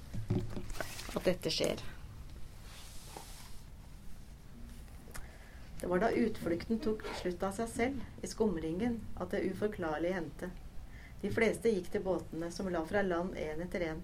at 1.15 1.25
dette 1.25 1.51
skjer. 1.51 1.81
Det 5.81 5.89
var 5.91 5.99
da 5.99 6.13
utflukten 6.15 6.79
tok 6.79 7.01
slutt 7.19 7.41
av 7.43 7.55
seg 7.57 7.71
selv, 7.71 8.03
i 8.23 8.27
skumringen, 8.31 9.01
at 9.19 9.33
det 9.33 9.41
uforklarlige 9.49 10.15
hendte. 10.15 10.47
De 11.23 11.29
fleste 11.31 11.71
gikk 11.71 11.85
til 11.87 12.01
båtene, 12.03 12.49
som 12.51 12.67
la 12.67 12.81
fra 12.83 12.99
land 13.01 13.37
én 13.39 13.61
etter 13.63 13.85
én. 13.87 14.01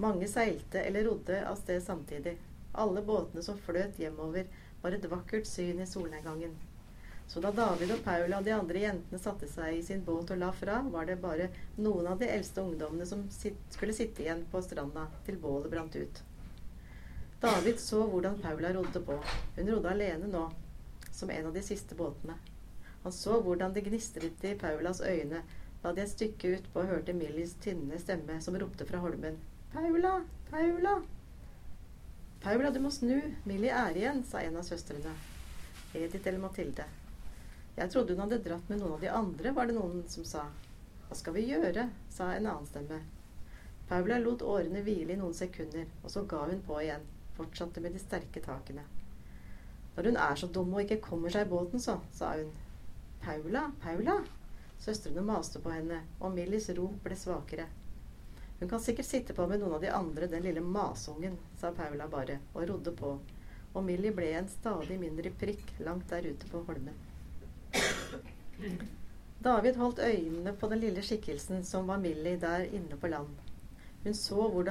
Mange 0.00 0.24
seilte 0.32 0.80
eller 0.80 1.04
rodde 1.04 1.42
av 1.44 1.58
sted 1.60 1.82
samtidig. 1.84 2.38
Alle 2.72 3.02
båtene 3.04 3.42
som 3.44 3.58
fløt 3.60 4.00
hjemover, 4.00 4.46
var 4.80 4.96
et 4.96 5.04
vakkert 5.12 5.46
syn 5.46 5.82
i 5.84 5.86
solnedgangen. 5.86 6.54
Så 7.28 7.42
da 7.44 7.52
David 7.52 7.92
og 7.92 8.00
Paula 8.06 8.38
og 8.38 8.48
de 8.48 8.54
andre 8.56 8.80
jentene 8.86 9.20
satte 9.20 9.50
seg 9.52 9.76
i 9.76 9.84
sin 9.84 10.00
båt 10.08 10.32
og 10.32 10.40
la 10.40 10.48
fra, 10.56 10.78
var 10.88 11.04
det 11.10 11.18
bare 11.20 11.50
noen 11.76 12.08
av 12.14 12.16
de 12.22 12.32
eldste 12.32 12.64
ungdommene 12.64 13.04
som 13.12 13.26
skulle 13.28 13.92
sitte 13.92 14.24
igjen 14.24 14.46
på 14.48 14.64
stranda 14.64 15.04
til 15.28 15.36
bålet 15.42 15.68
brant 15.76 16.00
ut. 16.00 16.22
David 17.44 17.84
så 17.84 18.06
hvordan 18.08 18.40
Paula 18.40 18.72
rodde 18.72 19.04
på. 19.04 19.20
Hun 19.60 19.68
rodde 19.74 19.92
alene 19.92 20.32
nå, 20.32 20.48
som 21.12 21.28
en 21.30 21.52
av 21.52 21.60
de 21.60 21.68
siste 21.68 21.98
båtene. 22.00 22.40
Han 23.04 23.12
så 23.12 23.36
hvordan 23.44 23.76
det 23.76 23.84
gnistret 23.84 24.48
i 24.48 24.56
Paulas 24.56 25.04
øyne 25.04 25.44
da 25.82 25.92
de 25.94 26.02
et 26.02 26.10
stykke 26.10 26.56
utpå 26.56 26.82
hørte 26.88 27.14
Millies 27.14 27.54
tynne 27.62 27.98
stemme 28.02 28.40
som 28.42 28.56
ropte 28.58 28.86
fra 28.88 29.00
holmen. 29.02 29.38
Paula! 29.72 30.20
Paula! 30.50 30.94
Paula, 32.42 32.70
du 32.70 32.80
må 32.80 32.90
snu. 32.90 33.18
Millie 33.44 33.74
er 33.74 33.98
igjen, 33.98 34.22
sa 34.26 34.40
en 34.42 34.58
av 34.58 34.66
søstrene. 34.66 35.12
Edith 35.94 36.26
eller 36.26 36.42
Mathilde. 36.42 36.86
Jeg 37.78 37.90
trodde 37.92 38.14
hun 38.14 38.24
hadde 38.24 38.40
dratt 38.42 38.70
med 38.70 38.80
noen 38.80 38.96
av 38.96 39.02
de 39.04 39.10
andre, 39.12 39.52
var 39.54 39.68
det 39.68 39.76
noen 39.76 40.02
som 40.10 40.26
sa. 40.26 40.44
Hva 41.08 41.18
skal 41.18 41.36
vi 41.36 41.46
gjøre? 41.48 41.88
sa 42.10 42.32
en 42.34 42.46
annen 42.50 42.66
stemme. 42.66 43.00
Paula 43.88 44.18
lot 44.20 44.42
årene 44.44 44.82
hvile 44.84 45.14
i 45.14 45.20
noen 45.20 45.34
sekunder, 45.34 45.86
og 46.02 46.10
så 46.12 46.24
ga 46.28 46.42
hun 46.50 46.62
på 46.66 46.80
igjen. 46.82 47.06
Fortsatte 47.38 47.80
med 47.80 47.94
de 47.94 48.02
sterke 48.02 48.42
takene. 48.44 48.82
Når 49.96 50.10
hun 50.10 50.18
er 50.24 50.38
så 50.38 50.48
dum 50.54 50.74
og 50.74 50.82
ikke 50.82 51.00
kommer 51.06 51.32
seg 51.32 51.46
i 51.46 51.50
båten, 51.50 51.82
så, 51.82 51.96
sa 52.14 52.34
hun. 52.36 52.50
Paula, 53.22 53.68
Paula? 53.82 54.18
Søstrene 54.78 55.24
maste 55.26 55.60
på 55.60 55.72
henne, 55.74 56.00
og 56.20 56.32
Millis 56.34 56.70
ro 56.76 56.88
ble 57.04 57.16
svakere. 57.18 57.66
Hun 58.60 58.68
kan 58.68 58.80
sikkert 58.82 59.06
sitte 59.06 59.34
på 59.34 59.46
med 59.46 59.60
noen 59.62 59.76
av 59.76 59.82
de 59.82 59.90
andre, 59.94 60.26
den 60.26 60.42
lille 60.42 60.62
masungen, 60.62 61.36
sa 61.60 61.70
Paula 61.74 62.08
bare, 62.10 62.38
og 62.54 62.68
rodde 62.70 62.94
på. 62.98 63.12
Og 63.74 63.84
Millie 63.84 64.14
ble 64.14 64.32
en 64.34 64.48
stadig 64.50 64.98
mindre 64.98 65.30
prikk 65.38 65.74
langt 65.86 66.08
der 66.10 66.26
ute 66.26 66.50
på 66.50 66.62
holmen. 66.66 66.96
David 69.38 69.76
holdt 69.78 70.02
øynene 70.02 70.54
på 70.58 70.66
den 70.72 70.80
lille 70.82 71.02
skikkelsen 71.06 71.62
som 71.64 71.86
var 71.86 72.00
Millie 72.02 72.40
der 72.42 72.66
inne 72.74 72.98
på 72.98 73.10
land. 73.12 73.36
Så 74.14 74.48
hun, 74.50 74.68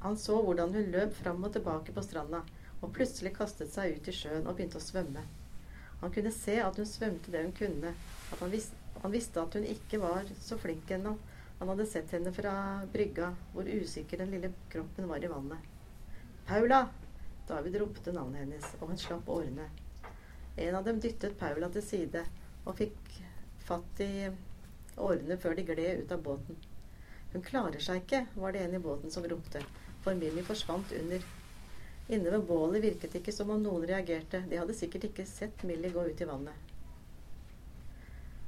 han 0.00 0.16
så 0.18 0.42
hvordan 0.42 0.74
hun 0.74 0.90
løp 0.92 1.14
fram 1.14 1.44
og 1.44 1.52
tilbake 1.52 1.92
på 1.92 2.02
stranda, 2.02 2.42
og 2.80 2.92
plutselig 2.96 3.32
kastet 3.36 3.72
seg 3.72 3.96
ut 3.96 4.08
i 4.08 4.14
sjøen 4.16 4.46
og 4.46 4.56
begynte 4.56 4.80
å 4.80 4.84
svømme. 4.84 5.22
Han 6.00 6.12
kunne 6.12 6.32
se 6.32 6.56
at 6.64 6.76
hun 6.76 6.88
svømte 6.88 7.32
det 7.32 7.44
hun 7.44 7.56
kunne, 7.56 7.92
at 8.32 8.40
han, 8.40 8.52
vis, 8.52 8.70
han 9.02 9.12
visste 9.14 9.42
at 9.42 9.54
hun 9.56 9.64
ikke 9.64 10.00
var 10.02 10.28
så 10.40 10.58
flink 10.60 10.90
ennå. 10.90 11.14
Han 11.60 11.68
hadde 11.72 11.86
sett 11.86 12.12
henne 12.16 12.32
fra 12.32 12.54
brygga, 12.92 13.34
hvor 13.52 13.68
usikker 13.68 14.22
den 14.22 14.30
lille 14.34 14.52
kroppen 14.72 15.08
var 15.08 15.24
i 15.24 15.30
vannet. 15.30 15.70
Paula! 16.48 16.86
David 17.48 17.76
ropte 17.82 18.12
navnet 18.14 18.44
hennes, 18.44 18.66
og 18.80 18.92
hun 18.92 19.00
slapp 19.00 19.28
årene. 19.28 19.66
En 20.56 20.76
av 20.78 20.84
dem 20.86 21.00
dyttet 21.02 21.38
Paula 21.38 21.68
til 21.72 21.82
side 21.82 22.22
og 22.64 22.76
fikk 22.78 23.18
fatt 23.66 24.02
i 24.04 24.28
årene 25.00 25.38
før 25.40 25.56
de 25.58 25.64
gled 25.66 26.04
ut 26.04 26.14
av 26.14 26.22
båten. 26.24 26.58
Hun 27.32 27.44
klarer 27.46 27.82
seg 27.82 28.02
ikke, 28.02 28.24
var 28.34 28.54
det 28.54 28.64
en 28.64 28.78
i 28.78 28.82
båten 28.82 29.12
som 29.12 29.26
ropte, 29.26 29.62
for 30.04 30.18
Millie 30.18 30.46
forsvant 30.46 30.92
under. 31.00 31.24
Inne 32.10 32.32
ved 32.34 32.46
bålet 32.48 32.82
virket 32.82 33.12
det 33.12 33.22
ikke 33.22 33.34
som 33.34 33.52
om 33.54 33.62
noen 33.62 33.86
reagerte, 33.86 34.42
de 34.50 34.58
hadde 34.58 34.74
sikkert 34.74 35.10
ikke 35.10 35.28
sett 35.28 35.62
Millie 35.66 35.92
gå 35.94 36.08
ut 36.08 36.20
i 36.24 36.26
vannet. 36.26 36.69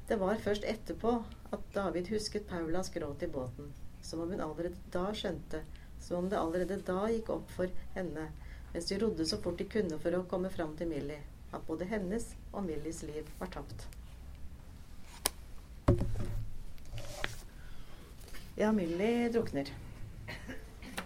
Det 0.08 0.16
var 0.18 0.40
først 0.42 0.64
etterpå 0.66 1.12
at 1.54 1.66
David 1.74 2.08
husket 2.10 2.48
Paulas 2.48 2.90
gråt 2.90 3.22
i 3.22 3.30
båten, 3.30 3.72
som 4.02 4.20
om 4.20 4.30
hun 4.34 4.40
allerede 4.40 4.74
da 4.92 5.04
skjønte, 5.14 5.62
som 6.00 6.18
om 6.18 6.28
det 6.30 6.40
allerede 6.40 6.80
da 6.86 7.06
gikk 7.12 7.30
opp 7.30 7.50
for 7.54 7.70
henne, 7.94 8.26
mens 8.72 8.90
de 8.90 8.98
rodde 8.98 9.26
så 9.28 9.38
fort 9.40 9.62
de 9.62 9.68
kunne 9.70 9.98
for 10.02 10.18
å 10.18 10.24
komme 10.28 10.50
fram 10.50 10.74
til 10.76 10.90
Millie, 10.90 11.22
at 11.52 11.66
både 11.68 11.86
hennes 11.86 12.32
og 12.52 12.66
Millies 12.66 13.02
liv 13.06 13.30
var 13.38 13.52
tapt. 13.54 13.86
Ja, 18.58 18.72
Millie 18.72 19.30
drukner. 19.32 19.70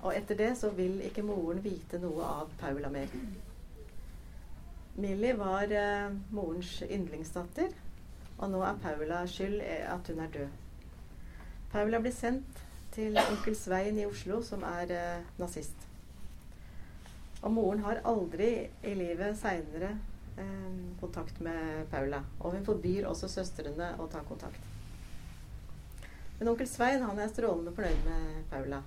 Og 0.03 0.13
etter 0.15 0.39
det 0.39 0.53
så 0.59 0.71
vil 0.75 1.03
ikke 1.05 1.25
moren 1.27 1.61
vite 1.65 2.01
noe 2.03 2.25
av 2.27 2.51
Paula 2.61 2.89
mer. 2.91 3.13
Millie 4.97 5.37
var 5.37 5.71
eh, 5.71 6.15
morens 6.33 6.79
yndlingsdatter, 6.87 7.75
og 8.37 8.53
nå 8.53 8.61
er 8.65 8.79
Paula 8.83 9.23
skyld 9.31 9.61
at 9.65 10.09
hun 10.13 10.21
er 10.21 10.33
død. 10.35 10.63
Paula 11.73 12.01
blir 12.01 12.15
sendt 12.15 12.63
til 12.95 13.17
onkel 13.21 13.57
Svein 13.57 13.99
i 14.01 14.07
Oslo, 14.09 14.41
som 14.45 14.63
er 14.65 14.93
eh, 14.93 15.25
nazist. 15.41 15.87
Og 17.43 17.53
moren 17.53 17.83
har 17.85 18.03
aldri 18.09 18.51
i 18.85 18.95
livet 18.97 19.37
seinere 19.41 19.93
eh, 20.41 20.77
kontakt 21.01 21.41
med 21.45 21.87
Paula. 21.93 22.23
Og 22.41 22.57
hun 22.57 22.65
forbyr 22.65 23.09
også 23.09 23.29
søstrene 23.29 23.95
å 24.01 24.09
ta 24.13 24.23
kontakt. 24.29 24.61
Men 26.39 26.53
onkel 26.53 26.69
Svein 26.69 27.05
han 27.05 27.21
er 27.21 27.33
strålende 27.33 27.73
fornøyd 27.77 28.05
med 28.09 28.45
Paula. 28.53 28.83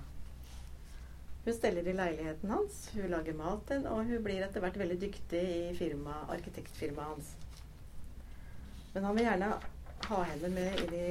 Hun 1.44 1.54
steller 1.56 1.86
i 1.88 1.94
leiligheten 1.96 2.50
hans, 2.52 2.82
hun 2.94 3.08
lager 3.10 3.34
maten, 3.34 3.86
og 3.88 4.04
hun 4.06 4.22
blir 4.22 4.42
etter 4.44 4.60
hvert 4.60 4.76
veldig 4.78 4.98
dyktig 5.00 5.40
i 5.40 5.70
firma, 5.78 6.20
arkitektfirmaet 6.34 7.14
hans. 7.14 7.30
Men 8.92 9.04
han 9.04 9.16
vil 9.16 9.24
gjerne 9.28 9.52
ha 10.08 10.22
henne 10.26 10.48
med 10.54 10.94
i 10.96 11.10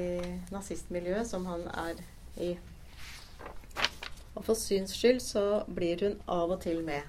nazistmiljøet 0.51 1.27
som 1.29 1.45
han 1.47 1.63
er 1.71 2.01
i. 2.43 2.49
Og 4.35 4.43
for 4.45 4.57
syns 4.59 4.95
skyld 4.95 5.21
så 5.23 5.45
blir 5.67 6.03
hun 6.03 6.17
av 6.27 6.51
og 6.55 6.61
til 6.63 6.81
med. 6.85 7.07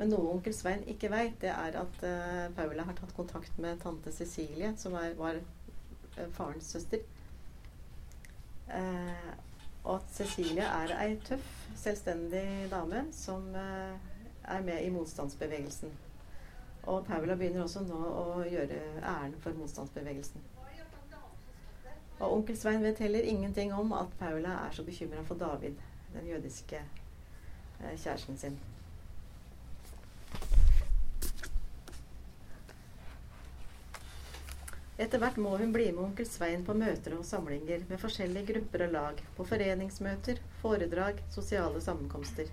Men 0.00 0.12
noe 0.14 0.30
onkel 0.32 0.54
Svein 0.56 0.84
ikke 0.88 1.10
veit, 1.12 1.34
det 1.42 1.52
er 1.52 1.76
at 1.76 2.04
uh, 2.04 2.46
Paula 2.56 2.86
har 2.88 2.96
tatt 2.96 3.12
kontakt 3.16 3.58
med 3.60 3.80
tante 3.82 4.12
Cecilie, 4.16 4.72
som 4.80 4.96
er, 4.96 5.12
var 5.18 5.36
uh, 5.36 6.28
farens 6.36 6.70
søster. 6.72 7.04
Uh, 8.70 9.32
og 9.84 9.98
at 9.98 10.14
Cecilie 10.16 10.64
er 10.64 10.94
ei 11.00 11.16
tøff, 11.24 11.52
selvstendig 11.80 12.46
dame 12.72 13.06
som 13.16 13.46
er 13.56 14.64
med 14.64 14.84
i 14.84 14.90
motstandsbevegelsen. 14.92 15.92
Og 16.90 17.04
Paula 17.06 17.36
begynner 17.38 17.62
også 17.62 17.84
nå 17.86 17.98
å 18.20 18.40
gjøre 18.50 18.78
æren 18.98 19.36
for 19.44 19.54
motstandsbevegelsen. 19.54 20.42
Og 22.20 22.32
onkel 22.34 22.56
Svein 22.58 22.82
vet 22.82 22.98
heller 23.00 23.28
ingenting 23.30 23.70
om 23.72 23.94
at 23.96 24.10
Paula 24.18 24.56
er 24.66 24.74
så 24.74 24.82
bekymra 24.84 25.22
for 25.28 25.38
David, 25.40 25.78
den 26.12 26.26
jødiske 26.28 26.80
eh, 26.82 27.94
kjæresten 27.94 28.40
sin. 28.40 28.58
Etter 35.00 35.22
hvert 35.22 35.38
må 35.40 35.54
hun 35.56 35.70
bli 35.72 35.86
med 35.94 36.02
onkel 36.10 36.26
Svein 36.28 36.66
på 36.66 36.74
møter 36.76 37.14
og 37.16 37.22
samlinger 37.24 37.86
med 37.88 38.02
forskjellige 38.02 38.50
grupper 38.50 38.84
og 38.88 38.92
lag, 38.98 39.22
på 39.38 39.46
foreningsmøter, 39.48 40.42
foredrag, 40.60 41.22
sosiale 41.32 41.80
sammenkomster. 41.80 42.50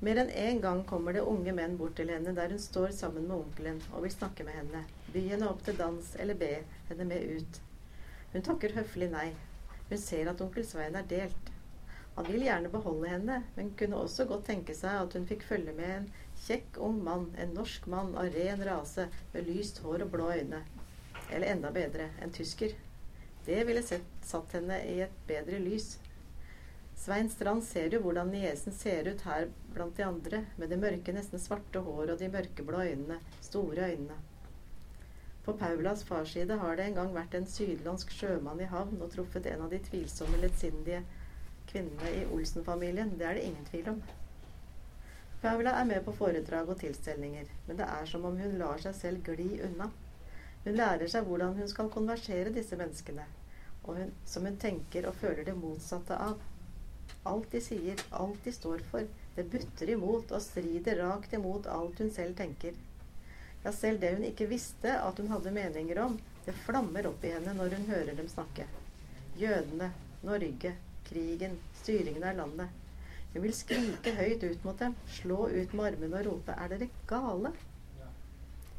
Mer 0.00 0.18
enn 0.20 0.30
én 0.30 0.60
gang 0.60 0.82
kommer 0.84 1.14
det 1.14 1.22
unge 1.22 1.52
menn 1.54 1.76
bort 1.78 1.94
til 1.96 2.10
henne 2.10 2.34
der 2.36 2.50
hun 2.50 2.60
står 2.60 2.90
sammen 2.96 3.28
med 3.28 3.36
onkelen 3.36 3.80
og 3.92 4.02
vil 4.04 4.12
snakke 4.12 4.44
med 4.44 4.58
henne, 4.58 4.84
by 5.14 5.22
henne 5.30 5.48
opp 5.48 5.62
til 5.64 5.78
dans 5.78 6.14
eller 6.20 6.38
be 6.40 6.52
henne 6.90 7.06
med 7.08 7.38
ut. 7.38 7.60
Hun 8.32 8.42
takker 8.42 8.74
høflig 8.74 9.08
nei. 9.12 9.28
Hun 9.88 10.00
ser 10.00 10.30
at 10.30 10.40
onkel 10.42 10.66
Svein 10.66 10.96
er 10.98 11.06
delt. 11.08 11.50
Han 12.16 12.26
vil 12.26 12.44
gjerne 12.46 12.70
beholde 12.70 13.08
henne, 13.10 13.40
men 13.56 13.72
kunne 13.78 13.98
også 14.02 14.26
godt 14.30 14.46
tenke 14.46 14.74
seg 14.74 15.00
at 15.00 15.14
hun 15.16 15.26
fikk 15.26 15.42
følge 15.48 15.74
med 15.74 15.90
en 15.96 16.08
kjekk 16.44 16.78
ung 16.86 17.00
mann, 17.06 17.28
en 17.38 17.54
norsk 17.56 17.86
mann 17.90 18.12
av 18.18 18.30
ren 18.34 18.62
rase, 18.66 19.08
med 19.32 19.48
lyst 19.50 19.80
hår 19.82 20.06
og 20.06 20.12
blå 20.12 20.30
øyne. 20.34 20.60
Eller 21.30 21.50
enda 21.50 21.70
bedre, 21.74 22.10
en 22.22 22.34
tysker. 22.34 22.74
Det 23.46 23.64
ville 23.66 23.82
sett, 23.82 24.06
satt 24.22 24.54
henne 24.54 24.78
i 24.86 25.00
et 25.04 25.16
bedre 25.26 25.58
lys. 25.62 25.96
Svein 26.96 27.28
Strand 27.30 27.64
ser 27.66 27.92
jo 27.92 28.00
hvordan 28.04 28.30
niesen 28.32 28.72
ser 28.72 29.08
ut 29.10 29.24
her 29.26 29.48
blant 29.74 29.96
de 29.96 30.04
andre, 30.06 30.44
med 30.56 30.70
det 30.70 30.78
mørke, 30.80 31.12
nesten 31.12 31.42
svarte 31.42 31.82
håret 31.84 32.14
og 32.14 32.20
de 32.22 32.30
mørkeblå 32.32 32.84
øynene, 32.86 33.18
store 33.42 33.90
øynene. 33.90 34.16
På 35.44 35.52
Paulas 35.60 36.04
farsside 36.08 36.56
har 36.56 36.76
det 36.76 36.86
en 36.88 36.94
gang 37.00 37.10
vært 37.12 37.34
en 37.36 37.46
sydlandsk 37.50 38.14
sjømann 38.16 38.62
i 38.64 38.68
havn 38.70 39.02
og 39.04 39.10
truffet 39.12 39.50
en 39.50 39.66
av 39.66 39.74
de 39.74 39.80
tvilsomme, 39.90 40.38
lettsindige 40.40 41.02
kvinnene 41.68 42.12
i 42.20 42.22
Olsen-familien. 42.32 43.12
Det 43.18 43.26
er 43.28 43.36
det 43.36 43.44
ingen 43.50 43.66
tvil 43.68 43.90
om. 43.92 44.00
Paula 45.42 45.74
er 45.76 45.84
med 45.84 46.00
på 46.06 46.14
foredrag 46.16 46.70
og 46.72 46.80
tilstelninger, 46.80 47.50
men 47.66 47.76
det 47.76 47.90
er 47.98 48.08
som 48.08 48.24
om 48.24 48.38
hun 48.40 48.56
lar 48.62 48.80
seg 48.80 48.96
selv 48.96 49.28
gli 49.28 49.50
unna. 49.66 49.90
Hun 50.64 50.78
lærer 50.78 51.10
seg 51.12 51.28
hvordan 51.28 51.58
hun 51.58 51.68
skal 51.68 51.92
konversere 51.92 52.54
disse 52.54 52.78
menneskene, 52.80 53.26
og 53.82 53.98
hun, 53.98 54.14
som 54.24 54.48
hun 54.48 54.56
tenker 54.56 55.10
og 55.10 55.18
føler 55.20 55.44
det 55.44 55.58
motsatte 55.58 56.16
av. 56.16 56.40
Alt 57.24 57.50
de 57.52 57.60
sier, 57.64 58.00
alt 58.10 58.44
de 58.44 58.52
står 58.52 58.82
for, 58.90 59.06
det 59.34 59.44
butter 59.50 59.90
imot 59.90 60.32
og 60.32 60.42
strider 60.42 61.00
rakt 61.02 61.32
imot 61.34 61.66
alt 61.66 61.98
hun 62.02 62.12
selv 62.12 62.36
tenker. 62.38 62.76
Ja, 63.64 63.72
selv 63.72 64.00
det 64.00 64.12
hun 64.14 64.26
ikke 64.28 64.48
visste 64.50 64.92
at 65.00 65.18
hun 65.18 65.30
hadde 65.32 65.52
meninger 65.54 65.98
om, 66.04 66.18
det 66.44 66.56
flammer 66.66 67.08
opp 67.08 67.24
i 67.24 67.32
henne 67.32 67.54
når 67.56 67.78
hun 67.78 67.86
hører 67.88 68.16
dem 68.18 68.28
snakke. 68.28 68.66
Jødene, 69.40 69.88
Norge, 70.24 70.74
krigen, 71.08 71.56
styringen 71.80 72.24
av 72.28 72.36
landet. 72.42 72.80
Hun 73.32 73.42
vil 73.42 73.56
skrike 73.56 74.12
høyt 74.14 74.44
ut 74.44 74.66
mot 74.68 74.78
dem, 74.78 74.92
slå 75.16 75.46
ut 75.48 75.72
med 75.72 75.86
armene 75.88 76.20
og 76.20 76.26
rope 76.28 76.52
'Er 76.52 76.68
dere 76.74 76.90
gale?' 77.08 77.54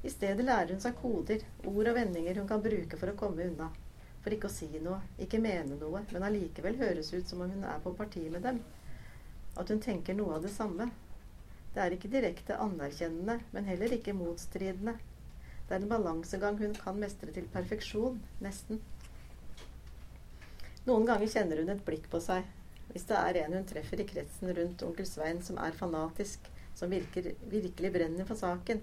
I 0.06 0.10
stedet 0.14 0.46
lærer 0.46 0.72
hun 0.72 0.82
seg 0.82 0.96
koder, 1.02 1.42
ord 1.66 1.88
og 1.90 1.96
vendinger 1.98 2.38
hun 2.40 2.48
kan 2.48 2.62
bruke 2.62 2.98
for 2.98 3.10
å 3.10 3.18
komme 3.18 3.50
unna. 3.50 3.72
For 4.26 4.34
ikke 4.34 4.50
å 4.50 4.54
si 4.56 4.66
noe, 4.82 5.04
ikke 5.22 5.38
mene 5.38 5.76
noe, 5.78 6.00
men 6.10 6.24
allikevel 6.26 6.80
høres 6.80 7.12
ut 7.14 7.30
som 7.30 7.44
om 7.46 7.52
hun 7.54 7.66
er 7.70 7.82
på 7.84 7.92
parti 7.94 8.24
med 8.34 8.42
dem. 8.42 8.58
At 9.54 9.70
hun 9.70 9.84
tenker 9.84 10.18
noe 10.18 10.40
av 10.40 10.48
det 10.48 10.50
samme. 10.50 10.88
Det 11.76 11.84
er 11.84 11.94
ikke 11.94 12.10
direkte 12.10 12.58
anerkjennende, 12.58 13.36
men 13.54 13.70
heller 13.70 13.94
ikke 13.94 14.16
motstridende. 14.18 14.96
Det 15.68 15.78
er 15.78 15.86
en 15.86 15.94
balansegang 15.94 16.58
hun 16.58 16.74
kan 16.80 16.98
mestre 16.98 17.30
til 17.36 17.46
perfeksjon, 17.54 18.18
nesten. 18.42 18.82
Noen 20.90 21.06
ganger 21.06 21.30
kjenner 21.30 21.62
hun 21.62 21.70
et 21.76 21.86
blikk 21.86 22.10
på 22.10 22.24
seg, 22.26 22.50
hvis 22.90 23.06
det 23.12 23.22
er 23.22 23.40
en 23.44 23.60
hun 23.60 23.70
treffer 23.70 24.02
i 24.02 24.08
kretsen 24.10 24.56
rundt 24.58 24.88
onkel 24.90 25.06
Svein 25.06 25.46
som 25.46 25.62
er 25.62 25.78
fanatisk, 25.78 26.50
som 26.74 26.90
virker, 26.90 27.36
virkelig 27.54 27.94
brenner 27.94 28.26
for 28.26 28.42
saken, 28.42 28.82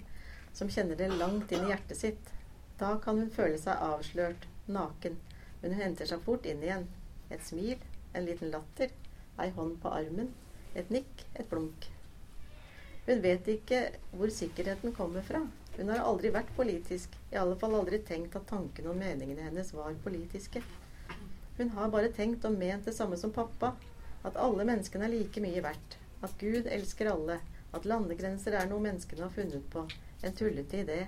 som 0.54 0.70
kjenner 0.70 1.02
det 1.02 1.10
langt 1.18 1.50
inn 1.50 1.66
i 1.66 1.74
hjertet 1.74 1.98
sitt, 1.98 2.32
da 2.78 2.94
kan 3.02 3.18
hun 3.18 3.34
føle 3.34 3.58
seg 3.58 3.82
avslørt, 3.90 4.46
naken, 4.70 5.18
men 5.62 5.74
hun 5.74 5.82
henter 5.82 6.08
seg 6.10 6.22
fort 6.26 6.46
inn 6.46 6.62
igjen. 6.64 6.86
Et 7.32 7.42
smil, 7.46 7.80
en 8.12 8.26
liten 8.26 8.52
latter, 8.52 8.92
ei 9.40 9.50
hånd 9.56 9.78
på 9.82 9.92
armen, 9.94 10.30
et 10.76 10.90
nikk, 10.92 11.24
et 11.38 11.48
blunk. 11.48 11.88
Hun 13.06 13.22
vet 13.24 13.48
ikke 13.50 13.80
hvor 14.12 14.30
sikkerheten 14.30 14.94
kommer 14.94 15.24
fra. 15.26 15.40
Hun 15.76 15.88
har 15.88 16.04
aldri 16.04 16.30
vært 16.34 16.52
politisk, 16.56 17.14
i 17.32 17.38
alle 17.40 17.56
fall 17.58 17.74
aldri 17.78 18.02
tenkt 18.06 18.36
at 18.38 18.46
tankene 18.50 18.92
og 18.92 18.98
meningene 19.00 19.48
hennes 19.48 19.72
var 19.74 19.96
politiske. 20.04 20.62
Hun 21.56 21.72
har 21.76 21.90
bare 21.92 22.12
tenkt 22.12 22.44
og 22.48 22.54
ment 22.58 22.86
det 22.88 22.94
samme 22.96 23.16
som 23.20 23.32
pappa, 23.32 23.72
at 24.22 24.38
alle 24.38 24.66
menneskene 24.68 25.08
er 25.08 25.14
like 25.16 25.42
mye 25.42 25.64
verdt. 25.64 25.96
At 26.22 26.36
Gud 26.38 26.68
elsker 26.70 27.10
alle. 27.10 27.40
At 27.74 27.88
landegrenser 27.88 28.54
er 28.54 28.68
noe 28.70 28.84
menneskene 28.84 29.24
har 29.24 29.34
funnet 29.34 29.64
på. 29.72 29.82
En 30.22 30.36
tullete 30.36 30.84
idé. 30.84 30.98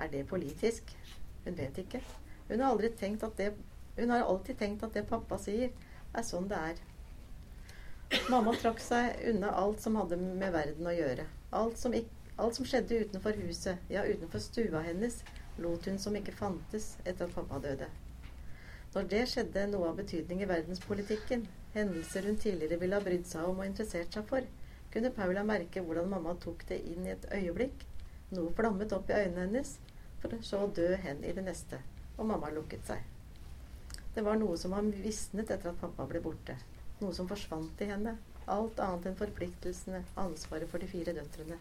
Er 0.00 0.10
det 0.10 0.24
politisk? 0.30 0.88
Hun 1.44 1.58
vet 1.58 1.78
ikke. 1.78 2.00
Hun 2.48 2.58
har, 2.58 2.72
aldri 2.72 2.90
tenkt 2.98 3.22
at 3.26 3.36
det, 3.38 3.52
hun 3.96 4.10
har 4.10 4.24
alltid 4.24 4.58
tenkt 4.58 4.84
at 4.86 4.94
det 4.96 5.08
pappa 5.08 5.38
sier, 5.40 5.72
er 6.12 6.26
sånn 6.26 6.48
det 6.48 6.58
er. 6.72 6.80
Mamma 8.28 8.52
trakk 8.56 8.80
seg 8.80 9.22
unna 9.30 9.52
alt 9.56 9.80
som 9.80 9.96
hadde 9.96 10.18
med 10.20 10.52
verden 10.52 10.88
å 10.88 10.92
gjøre. 10.92 11.24
Alt 11.56 11.78
som, 11.80 11.94
ikke, 11.96 12.32
alt 12.36 12.56
som 12.58 12.68
skjedde 12.68 13.00
utenfor 13.06 13.36
huset, 13.44 13.80
ja, 13.92 14.04
utenfor 14.04 14.42
stua 14.44 14.82
hennes, 14.84 15.22
lot 15.60 15.88
hun 15.88 15.98
som 16.00 16.16
ikke 16.16 16.34
fantes 16.36 16.94
etter 17.04 17.26
at 17.26 17.36
pappa 17.36 17.60
døde. 17.64 17.88
Når 18.92 19.08
det 19.08 19.22
skjedde 19.30 19.68
noe 19.72 19.88
av 19.88 20.00
betydning 20.00 20.42
i 20.44 20.48
verdenspolitikken, 20.48 21.46
hendelser 21.72 22.28
hun 22.28 22.36
tidligere 22.40 22.80
ville 22.80 22.98
ha 22.98 23.04
brydd 23.04 23.24
seg 23.28 23.48
om 23.48 23.62
og 23.62 23.68
interessert 23.68 24.12
seg 24.12 24.28
for, 24.28 24.44
kunne 24.92 25.12
Paula 25.16 25.44
merke 25.48 25.80
hvordan 25.80 26.10
mamma 26.12 26.36
tok 26.40 26.66
det 26.68 26.82
inn 26.92 27.06
i 27.08 27.14
et 27.14 27.24
øyeblikk. 27.32 27.86
Noe 28.36 28.52
flammet 28.56 28.92
opp 28.92 29.08
i 29.08 29.16
øynene 29.16 29.46
hennes, 29.46 29.78
for 30.20 30.36
så 30.44 30.66
å 30.66 30.70
dø 30.76 30.92
hen 31.00 31.24
i 31.24 31.32
det 31.32 31.44
neste, 31.48 31.80
og 32.18 32.28
mamma 32.28 32.52
lukket 32.52 32.84
seg. 32.92 33.11
Det 34.14 34.24
var 34.24 34.36
noe 34.36 34.56
som 34.60 34.74
var 34.74 34.84
visnet 35.04 35.50
etter 35.50 35.70
at 35.70 35.80
pappa 35.80 36.04
ble 36.08 36.20
borte. 36.24 36.56
Noe 37.00 37.14
som 37.16 37.28
forsvant 37.30 37.80
i 37.80 37.88
henne. 37.88 38.18
Alt 38.52 38.80
annet 38.82 39.06
enn 39.08 39.16
forpliktelsene, 39.16 40.02
ansvaret 40.20 40.68
for 40.68 40.82
de 40.82 40.88
fire 40.90 41.14
døtrene. 41.16 41.56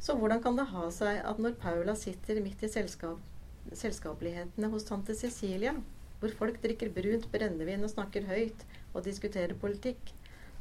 Så 0.00 0.14
hvordan 0.16 0.40
kan 0.42 0.56
det 0.56 0.68
ha 0.70 0.84
seg 0.94 1.18
at 1.26 1.40
når 1.42 1.58
Paula 1.60 1.96
sitter 1.98 2.38
midt 2.40 2.62
i 2.62 2.70
selskap, 2.70 3.18
selskapelighetene 3.74 4.70
hos 4.70 4.86
tante 4.86 5.16
Cecilia, 5.18 5.74
hvor 6.20 6.32
folk 6.38 6.60
drikker 6.62 6.92
brunt 6.94 7.26
brennevin 7.32 7.84
og 7.84 7.92
snakker 7.92 8.28
høyt 8.30 8.62
og 8.94 9.02
diskuterer 9.04 9.58
politikk, 9.60 10.14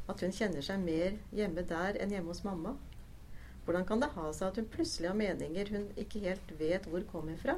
at 0.09 0.21
hun 0.21 0.33
kjenner 0.35 0.65
seg 0.65 0.81
mer 0.81 1.15
hjemme 1.37 1.63
der 1.69 2.01
enn 2.01 2.11
hjemme 2.13 2.33
hos 2.33 2.43
mamma? 2.47 2.73
Hvordan 3.65 3.85
kan 3.87 4.01
det 4.01 4.11
ha 4.17 4.27
seg 4.33 4.49
at 4.49 4.59
hun 4.59 4.67
plutselig 4.73 5.09
har 5.09 5.17
meninger 5.17 5.71
hun 5.77 5.87
ikke 6.01 6.25
helt 6.25 6.51
vet 6.59 6.89
hvor 6.89 7.05
kommer 7.13 7.39
fra? 7.41 7.55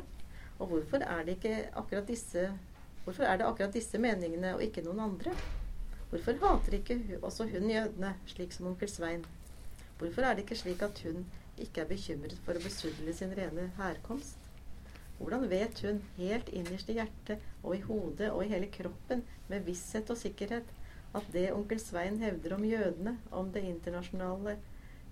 Og 0.59 0.67
hvorfor 0.67 1.03
er 1.05 1.23
det 1.25 1.37
ikke 1.37 1.69
akkurat 1.77 2.07
disse 2.07 2.49
Hvorfor 3.03 3.23
er 3.23 3.37
det 3.37 3.45
akkurat 3.47 3.73
disse 3.73 3.99
meningene 4.03 4.55
og 4.55 4.63
ikke 4.65 4.81
noen 4.83 4.99
andre? 4.99 5.31
Hvorfor 6.09 6.35
hater 6.41 6.73
ikke 6.75 7.19
også 7.21 7.45
hun 7.47 7.69
jødene, 7.71 8.09
slik 8.27 8.51
som 8.51 8.67
onkel 8.67 8.89
Svein? 8.91 9.23
Hvorfor 9.97 10.21
er 10.21 10.35
det 10.35 10.43
ikke 10.43 10.57
slik 10.59 10.81
at 10.83 10.99
hun 11.05 11.23
ikke 11.57 11.81
er 11.81 11.87
bekymret 11.87 12.35
for 12.43 12.59
å 12.59 12.63
besudle 12.65 13.13
sin 13.15 13.31
rene 13.37 13.69
herkomst? 13.77 14.35
Hvordan 15.17 15.47
vet 15.49 15.79
hun 15.85 16.03
helt 16.17 16.51
innerst 16.53 16.91
i 16.91 16.97
hjertet 16.99 17.47
og 17.63 17.77
i 17.77 17.81
hodet 17.87 18.29
og 18.33 18.43
i 18.43 18.51
hele 18.51 18.67
kroppen 18.75 19.23
med 19.47 19.65
visshet 19.65 20.11
og 20.13 20.19
sikkerhet 20.19 20.75
at 21.15 21.31
det 21.33 21.47
onkel 21.55 21.79
Svein 21.81 22.19
hevder 22.21 22.57
om 22.59 22.67
jødene, 22.67 23.17
om 23.31 23.49
det 23.55 23.63
internasjonale 23.71 24.57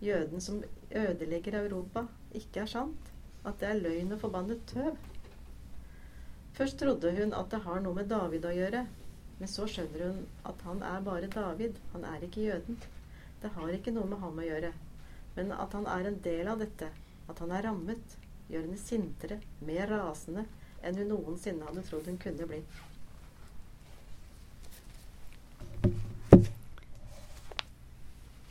jøden 0.04 0.42
som 0.42 0.64
ødelegger 0.92 1.62
Europa, 1.64 2.06
ikke 2.36 2.66
er 2.66 2.72
sant? 2.76 3.12
At 3.46 3.60
det 3.60 3.72
er 3.72 3.84
løgn 3.88 4.12
og 4.12 4.20
forbannet 4.20 4.68
tøv? 4.68 4.98
Først 6.56 6.78
trodde 6.80 7.12
hun 7.12 7.34
at 7.36 7.50
det 7.52 7.60
har 7.66 7.82
noe 7.84 7.98
med 7.98 8.08
David 8.08 8.46
å 8.48 8.54
gjøre, 8.56 8.86
men 9.42 9.50
så 9.52 9.66
skjønner 9.68 10.06
hun 10.08 10.20
at 10.48 10.62
han 10.64 10.84
er 10.88 11.02
bare 11.04 11.28
David, 11.32 11.80
han 11.92 12.06
er 12.08 12.22
ikke 12.24 12.46
jøden. 12.46 12.78
Det 13.42 13.50
har 13.58 13.74
ikke 13.76 13.92
noe 13.92 14.08
med 14.08 14.22
ham 14.22 14.38
å 14.40 14.46
gjøre, 14.46 14.70
men 15.36 15.52
at 15.52 15.74
han 15.76 15.88
er 15.92 16.08
en 16.08 16.20
del 16.24 16.48
av 16.48 16.62
dette, 16.64 16.88
at 17.28 17.42
han 17.44 17.52
er 17.52 17.66
rammet, 17.68 18.16
gjør 18.48 18.64
henne 18.70 18.80
sintere, 18.80 19.42
mer 19.68 19.92
rasende 19.92 20.46
enn 20.86 21.00
hun 21.02 21.12
noensinne 21.12 21.68
hadde 21.68 21.84
trodd 21.90 22.08
hun 22.08 22.20
kunne 22.24 22.48
bli. 22.48 22.62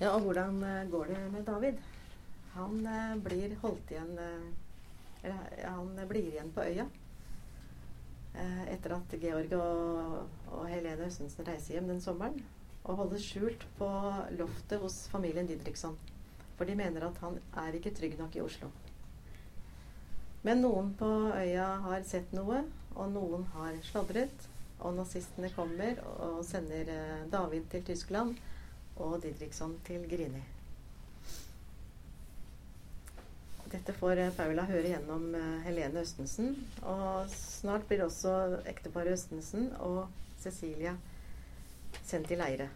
Ja, 0.03 0.11
og 0.11 0.27
hvordan 0.27 0.59
uh, 0.61 0.83
går 0.93 1.14
det 1.14 1.23
med 1.33 1.47
David? 1.49 1.81
Han 2.59 2.85
uh, 2.85 3.17
blir 3.25 3.55
holdt 3.62 3.95
igjen 3.95 4.12
uh, 4.19 4.51
Eller 5.25 5.71
han 5.71 5.95
blir 6.11 6.29
igjen 6.35 6.53
på 6.53 6.67
øya. 6.67 6.85
Etter 8.35 8.97
at 8.97 9.14
Georg 9.23 9.53
og, 9.59 10.14
og 10.51 10.64
Helene 10.68 11.07
Østensen 11.07 11.47
reiser 11.47 11.77
hjem 11.77 11.90
den 11.92 12.01
sommeren. 12.03 12.40
Og 12.85 12.99
holdes 12.99 13.25
skjult 13.25 13.62
på 13.79 13.88
loftet 14.37 14.83
hos 14.83 15.05
familien 15.09 15.47
Didriksson. 15.49 15.97
For 16.59 16.68
de 16.68 16.77
mener 16.79 17.07
at 17.07 17.20
han 17.23 17.38
er 17.64 17.77
ikke 17.79 17.94
trygg 17.94 18.18
nok 18.18 18.37
i 18.37 18.42
Oslo. 18.44 18.68
Men 20.44 20.61
noen 20.61 20.90
på 20.99 21.09
øya 21.33 21.68
har 21.87 22.03
sett 22.05 22.35
noe, 22.37 22.61
og 22.94 23.14
noen 23.14 23.47
har 23.55 23.79
sladret. 23.87 24.49
Og 24.85 24.92
nazistene 24.99 25.49
kommer 25.55 26.03
og 26.18 26.42
sender 26.44 26.90
eh, 26.92 27.23
David 27.33 27.70
til 27.73 27.87
Tyskland 27.87 28.35
og 29.01 29.23
Didriksson 29.23 29.79
til 29.87 30.05
Grini. 30.11 30.42
Dette 33.74 33.92
får 33.92 34.20
eh, 34.22 34.30
Paula 34.37 34.62
høre 34.68 34.92
gjennom 34.92 35.32
eh, 35.34 35.54
Helene 35.66 36.04
Østensen. 36.04 36.52
Og 36.87 37.32
snart 37.32 37.88
blir 37.88 38.04
også 38.04 38.34
ekteparet 38.70 39.16
Østensen 39.16 39.72
og 39.82 40.04
Cecilia 40.38 40.92
sendt 42.06 42.30
i 42.30 42.38
leire. 42.38 42.68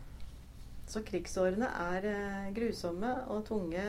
Så 0.91 1.05
krigsårene 1.07 1.69
er 1.85 2.09
eh, 2.11 2.51
grusomme 2.57 3.13
og 3.31 3.47
tunge 3.47 3.85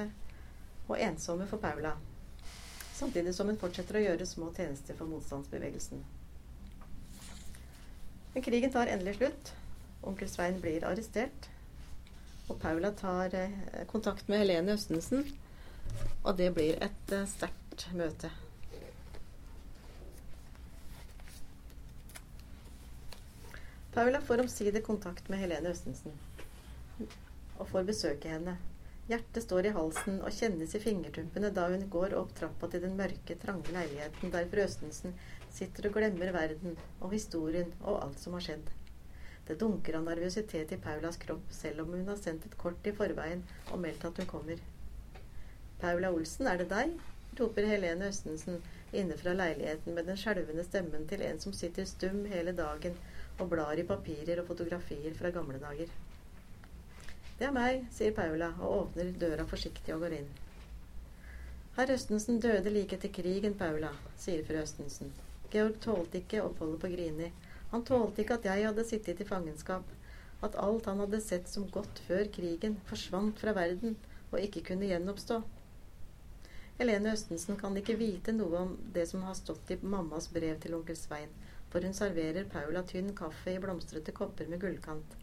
og 0.85 1.01
ensomme 1.01 1.49
for 1.49 1.57
Paula. 1.63 1.95
Samtidig 2.93 3.33
som 3.33 3.49
hun 3.49 3.57
fortsetter 3.57 3.97
å 3.97 4.05
gjøre 4.05 4.29
små 4.29 4.53
tjenester 4.53 4.97
for 4.99 5.09
motstandsbevegelsen. 5.09 6.05
Men 8.35 8.45
krigen 8.45 8.75
tar 8.75 8.91
endelig 8.93 9.17
slutt. 9.17 9.55
Onkel 10.05 10.29
Svein 10.29 10.61
blir 10.61 10.85
arrestert. 10.85 11.49
Og 12.51 12.59
Paula 12.61 12.93
tar 12.93 13.33
kontakt 13.89 14.29
med 14.29 14.43
Helene 14.43 14.77
Østensen, 14.77 15.25
og 16.23 16.38
det 16.38 16.52
blir 16.56 16.78
et 16.84 17.13
eh, 17.15 17.28
sterkt 17.30 17.88
møte. 17.95 18.32
Paula 23.93 24.21
får 24.21 24.43
omsider 24.45 24.84
kontakt 24.86 25.30
med 25.30 25.41
Helene 25.41 25.71
Østensen 25.73 26.13
og 27.60 27.67
får 27.71 27.88
besøke 27.88 28.30
henne. 28.32 28.54
Hjertet 29.10 29.41
står 29.43 29.65
i 29.65 29.71
halsen 29.73 30.19
og 30.21 30.36
kjennes 30.36 30.75
i 30.78 30.82
fingertuppene 30.84 31.49
da 31.56 31.65
hun 31.71 31.88
går 31.91 32.13
opp 32.19 32.36
trappa 32.38 32.69
til 32.69 32.84
den 32.86 32.93
mørke, 32.99 33.36
trange 33.41 33.73
leiligheten 33.73 34.36
der 34.36 34.45
fru 34.52 34.62
Østensen 34.62 35.15
sitter 35.56 35.89
og 35.89 35.97
glemmer 35.97 36.30
verden 36.36 36.78
og 36.99 37.15
historien 37.15 37.73
og 37.80 38.04
alt 38.04 38.21
som 38.21 38.38
har 38.38 38.45
skjedd. 38.45 38.69
Det 39.47 39.58
dunker 39.58 39.97
av 39.97 40.06
nervøsitet 40.06 40.75
i 40.75 40.78
Paulas 40.84 41.17
kropp, 41.17 41.47
selv 41.49 41.82
om 41.82 41.95
hun 41.97 42.06
har 42.12 42.21
sendt 42.21 42.45
et 42.45 42.58
kort 42.62 42.86
i 42.86 42.93
forveien 42.93 43.41
og 43.71 43.82
meldt 43.82 44.06
at 44.06 44.21
hun 44.21 44.30
kommer. 44.30 44.62
Paula 45.79 46.11
Olsen, 46.11 46.47
er 46.51 46.59
det 46.59 46.67
deg? 46.73 46.97
roper 47.39 47.63
Helene 47.69 48.09
Østensen 48.11 48.57
inne 48.91 49.15
fra 49.19 49.31
leiligheten 49.37 49.95
med 49.95 50.09
den 50.09 50.17
skjelvende 50.19 50.65
stemmen 50.67 51.05
til 51.07 51.21
en 51.23 51.37
som 51.39 51.53
sitter 51.55 51.85
stum 51.87 52.25
hele 52.27 52.51
dagen 52.57 52.97
og 53.39 53.47
blar 53.53 53.79
i 53.79 53.85
papirer 53.87 54.41
og 54.41 54.49
fotografier 54.49 55.13
fra 55.15 55.31
gamle 55.31 55.61
dager. 55.61 55.91
Det 57.39 57.47
er 57.47 57.55
meg, 57.55 57.85
sier 57.95 58.11
Paula 58.17 58.49
og 58.57 58.73
åpner 58.73 59.13
døra 59.21 59.45
forsiktig 59.47 59.93
og 59.95 60.03
går 60.03 60.17
inn. 60.17 60.27
Herr 61.77 61.93
Østensen 61.93 62.41
døde 62.43 62.73
like 62.75 62.97
etter 62.97 63.13
krigen, 63.15 63.55
Paula, 63.55 63.93
sier 64.19 64.43
fru 64.43 64.59
Østensen. 64.59 65.13
Georg 65.53 65.79
tålte 65.85 66.19
ikke 66.19 66.43
oppholdet 66.43 66.81
på 66.81 66.91
Grini. 66.91 67.29
Han 67.71 67.85
tålte 67.87 68.25
ikke 68.25 68.35
at 68.41 68.49
jeg 68.49 68.65
hadde 68.67 68.83
sittet 68.89 69.21
i 69.23 69.29
fangenskap, 69.29 69.87
at 70.43 70.59
alt 70.59 70.91
han 70.91 70.99
hadde 71.05 71.21
sett 71.23 71.47
som 71.47 71.69
godt 71.71 72.03
før 72.09 72.27
krigen, 72.35 72.75
forsvant 72.91 73.39
fra 73.39 73.55
verden 73.55 73.95
og 74.33 74.43
ikke 74.43 74.65
kunne 74.73 74.91
gjenoppstå. 74.91 75.39
Helene 76.79 77.11
Østensen 77.11 77.57
kan 77.59 77.75
ikke 77.75 77.97
vite 77.99 78.31
noe 78.31 78.59
om 78.63 78.69
det 78.95 79.03
som 79.09 79.25
har 79.27 79.33
stått 79.35 79.71
i 79.73 79.75
mammas 79.81 80.29
brev 80.31 80.61
til 80.63 80.77
onkel 80.77 80.95
Svein, 80.95 81.33
for 81.73 81.83
hun 81.83 81.95
serverer 81.97 82.47
Paula 82.53 82.85
tynn 82.87 83.09
kaffe 83.17 83.51
i 83.51 83.59
blomstrete 83.59 84.13
kopper 84.15 84.47
med 84.47 84.61
gullkant. 84.61 85.17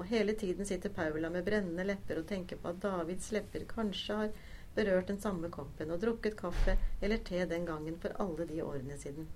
Og 0.00 0.08
hele 0.08 0.32
tiden 0.40 0.64
sitter 0.64 0.94
Paula 0.96 1.28
med 1.28 1.44
brennende 1.44 1.84
lepper 1.84 2.22
og 2.22 2.26
tenker 2.32 2.56
på 2.56 2.72
at 2.72 2.80
Davids 2.80 3.28
lepper 3.36 3.68
kanskje 3.74 4.18
har 4.22 4.32
berørt 4.74 5.12
den 5.12 5.20
samme 5.20 5.52
koppen 5.52 5.92
og 5.92 6.00
drukket 6.00 6.40
kaffe 6.40 6.78
eller 7.02 7.20
te 7.28 7.44
den 7.44 7.68
gangen 7.68 8.00
for 8.00 8.16
alle 8.16 8.48
de 8.48 8.64
årene 8.64 8.96
siden. 8.96 9.28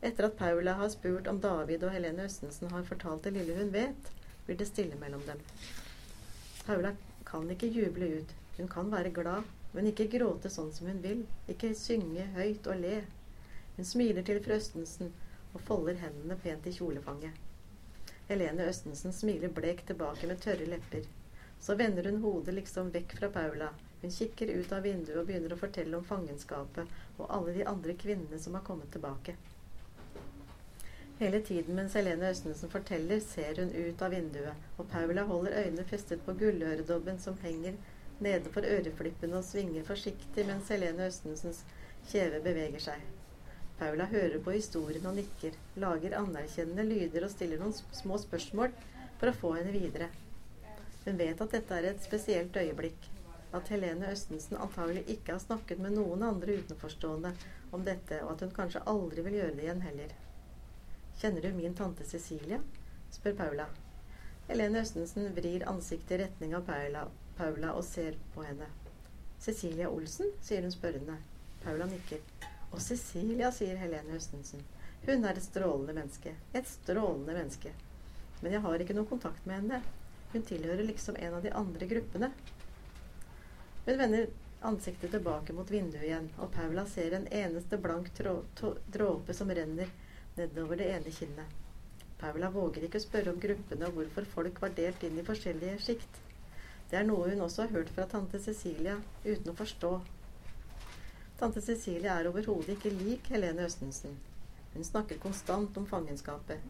Etter 0.00 0.30
at 0.30 0.40
Paula 0.40 0.80
har 0.80 0.88
spurt 0.96 1.28
om 1.28 1.44
David 1.44 1.84
og 1.84 1.92
Helene 1.92 2.24
Østensen 2.24 2.72
har 2.72 2.88
fortalt 2.88 3.28
det 3.28 3.36
lille 3.36 3.60
hun 3.60 3.76
vet, 3.76 4.14
blir 4.46 4.56
det 4.56 4.72
stille 4.72 4.96
mellom 4.96 5.20
dem. 5.28 5.44
Paula 6.64 6.96
kan 7.28 7.52
ikke 7.52 7.68
juble 7.68 8.14
ut. 8.22 8.38
Hun 8.56 8.68
kan 8.68 8.88
være 8.92 9.12
glad, 9.12 9.44
men 9.72 9.88
ikke 9.88 10.10
gråte 10.12 10.50
sånn 10.52 10.72
som 10.76 10.88
hun 10.90 11.00
vil. 11.04 11.22
Ikke 11.52 11.72
synge 11.78 12.26
høyt 12.36 12.66
og 12.68 12.80
le. 12.82 12.98
Hun 13.76 13.88
smiler 13.88 14.26
til 14.26 14.40
fru 14.44 14.56
Østensen 14.58 15.12
og 15.52 15.64
folder 15.68 16.00
hendene 16.00 16.36
pent 16.42 16.68
i 16.68 16.74
kjolefanget. 16.76 17.38
Helene 18.28 18.68
Østensen 18.68 19.12
smiler 19.12 19.52
blekt 19.52 19.88
tilbake 19.90 20.28
med 20.28 20.40
tørre 20.44 20.68
lepper. 20.68 21.08
Så 21.60 21.76
vender 21.78 22.08
hun 22.10 22.20
hodet 22.24 22.54
liksom 22.56 22.90
vekk 22.94 23.16
fra 23.18 23.30
Paula. 23.32 23.70
Hun 24.02 24.10
kikker 24.10 24.50
ut 24.58 24.72
av 24.72 24.82
vinduet 24.82 25.18
og 25.20 25.26
begynner 25.28 25.54
å 25.54 25.60
fortelle 25.60 25.96
om 25.98 26.04
fangenskapet 26.04 27.18
og 27.18 27.26
alle 27.28 27.56
de 27.56 27.66
andre 27.72 27.94
kvinnene 27.94 28.40
som 28.42 28.56
har 28.58 28.64
kommet 28.66 28.90
tilbake. 28.92 29.36
Hele 31.20 31.38
tiden 31.46 31.76
mens 31.78 31.94
Helene 31.94 32.32
Østensen 32.34 32.70
forteller, 32.70 33.20
ser 33.20 33.60
hun 33.60 33.70
ut 33.70 34.02
av 34.02 34.10
vinduet, 34.10 34.64
og 34.76 34.88
Paula 34.90 35.22
holder 35.28 35.58
øynene 35.60 35.84
festet 35.86 36.24
på 36.26 36.34
gulløredobben 36.40 37.20
som 37.22 37.38
henger 37.44 37.76
nede 38.24 38.52
for 38.54 38.66
øreflippene 38.66 39.38
og 39.38 39.46
svinger 39.46 39.86
forsiktig 39.86 40.46
mens 40.48 40.70
Helene 40.72 41.08
Østensens 41.10 41.62
kjeve 42.10 42.40
beveger 42.44 42.82
seg. 42.82 43.02
Paula 43.78 44.06
hører 44.10 44.38
på 44.44 44.54
historien 44.54 45.06
og 45.10 45.16
nikker, 45.18 45.56
lager 45.82 46.18
anerkjennende 46.18 46.84
lyder 46.86 47.26
og 47.26 47.32
stiller 47.32 47.58
noen 47.58 47.74
små 47.74 48.18
spørsmål 48.22 48.74
for 49.20 49.30
å 49.30 49.38
få 49.38 49.56
henne 49.56 49.72
videre. 49.74 50.10
Hun 51.04 51.18
vet 51.18 51.40
at 51.42 51.56
dette 51.56 51.78
er 51.78 51.88
et 51.90 52.04
spesielt 52.04 52.56
øyeblikk, 52.56 53.08
at 53.52 53.68
Helene 53.72 54.12
Østensen 54.14 54.60
antagelig 54.62 55.02
ikke 55.16 55.34
har 55.34 55.42
snakket 55.42 55.82
med 55.82 55.96
noen 55.96 56.22
andre 56.24 56.60
utenforstående 56.62 57.32
om 57.74 57.82
dette, 57.84 58.20
og 58.22 58.36
at 58.36 58.44
hun 58.46 58.54
kanskje 58.54 58.84
aldri 58.92 59.24
vil 59.26 59.40
gjøre 59.40 59.56
det 59.56 59.66
igjen 59.66 59.82
heller. 59.84 60.14
Kjenner 61.20 61.44
du 61.44 61.58
min 61.58 61.74
tante 61.76 62.06
Cecilia? 62.08 62.60
spør 63.12 63.34
Paula. 63.42 63.66
Helene 64.46 64.80
Østensen 64.86 65.28
vrir 65.36 65.66
ansiktet 65.68 66.16
i 66.16 66.22
retning 66.22 66.54
av 66.56 66.64
Paula, 66.70 67.04
Paula 67.42 67.72
og 67.74 67.82
ser 67.82 68.14
på 68.36 68.44
henne. 68.46 68.68
Cecilia 69.42 69.88
Olsen? 69.90 70.28
sier 70.46 70.62
hun 70.62 70.70
spørrende. 70.70 71.16
Paula 71.64 71.88
nikker. 71.90 72.20
Og 72.70 72.78
Cecilia, 72.80 73.48
sier 73.50 73.80
Helene 73.80 74.14
Høstensen. 74.14 74.62
Hun 75.02 75.26
er 75.26 75.34
et 75.40 75.42
strålende 75.42 75.96
menneske. 75.96 76.36
Et 76.54 76.70
strålende 76.70 77.34
menneske. 77.34 77.72
Men 78.44 78.54
jeg 78.54 78.62
har 78.62 78.84
ikke 78.84 78.94
noe 78.94 79.10
kontakt 79.10 79.42
med 79.50 79.58
henne. 79.58 79.82
Hun 80.30 80.46
tilhører 80.46 80.86
liksom 80.86 81.18
en 81.18 81.34
av 81.40 81.42
de 81.42 81.50
andre 81.64 81.90
gruppene. 81.90 82.30
Hun 83.88 83.98
vender 84.04 84.30
ansiktet 84.70 85.10
tilbake 85.10 85.58
mot 85.58 85.74
vinduet 85.74 86.06
igjen, 86.06 86.30
og 86.38 86.54
Paula 86.54 86.86
ser 86.86 87.18
en 87.18 87.26
eneste 87.26 87.82
blank 87.82 88.14
dråpe 88.22 89.34
som 89.34 89.50
renner 89.50 89.90
nedover 90.38 90.78
det 90.78 90.92
ene 90.94 91.18
kinnet. 91.18 91.58
Paula 92.22 92.54
våger 92.54 92.86
ikke 92.86 93.02
spørre 93.02 93.34
om 93.34 93.42
gruppene 93.42 93.90
og 93.90 93.98
hvorfor 93.98 94.34
folk 94.36 94.62
var 94.62 94.78
delt 94.78 95.02
inn 95.02 95.18
i 95.18 95.26
forskjellige 95.26 95.80
sjikt. 95.88 96.21
Det 96.92 96.98
er 97.00 97.06
noe 97.08 97.30
hun 97.30 97.40
også 97.40 97.64
har 97.64 97.70
hørt 97.72 97.90
fra 97.96 98.04
tante 98.04 98.36
Cecilia, 98.44 98.98
uten 99.24 99.48
å 99.48 99.56
forstå 99.56 99.92
Tante 101.40 101.62
Cecilie 101.64 102.12
er 102.12 102.28
overhodet 102.28 102.74
ikke 102.74 102.92
lik 102.92 103.30
Helene 103.32 103.64
Østensen. 103.64 104.12
Hun 104.74 104.84
snakker 104.84 105.16
konstant 105.22 105.78
om 105.80 105.86
fangenskapet. 105.88 106.60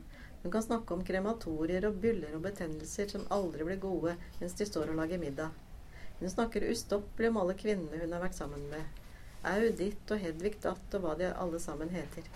Hun 0.44 0.54
kan 0.54 0.62
snakke 0.62 0.94
om 0.94 1.02
krematorier 1.04 1.88
og 1.88 1.98
byller 2.04 2.38
og 2.38 2.46
betennelser 2.46 3.10
som 3.10 3.26
aldri 3.34 3.66
blir 3.66 3.82
gode 3.82 4.14
mens 4.38 4.54
de 4.60 4.68
står 4.70 4.94
og 4.94 5.00
lager 5.02 5.20
middag. 5.20 5.50
Hun 6.20 6.30
snakker 6.30 6.68
ustoppelig 6.70 7.32
om 7.32 7.42
alle 7.42 7.58
kvinnene 7.58 8.00
hun 8.04 8.14
har 8.14 8.22
vært 8.22 8.38
sammen 8.38 8.64
med. 8.70 9.02
Au 9.42 9.68
ditt 9.82 10.14
og 10.14 10.22
Hedvig 10.22 10.54
datt 10.62 10.96
og 10.96 11.04
hva 11.04 11.18
de 11.18 11.34
alle 11.34 11.60
sammen 11.66 11.90
heter. 11.90 12.30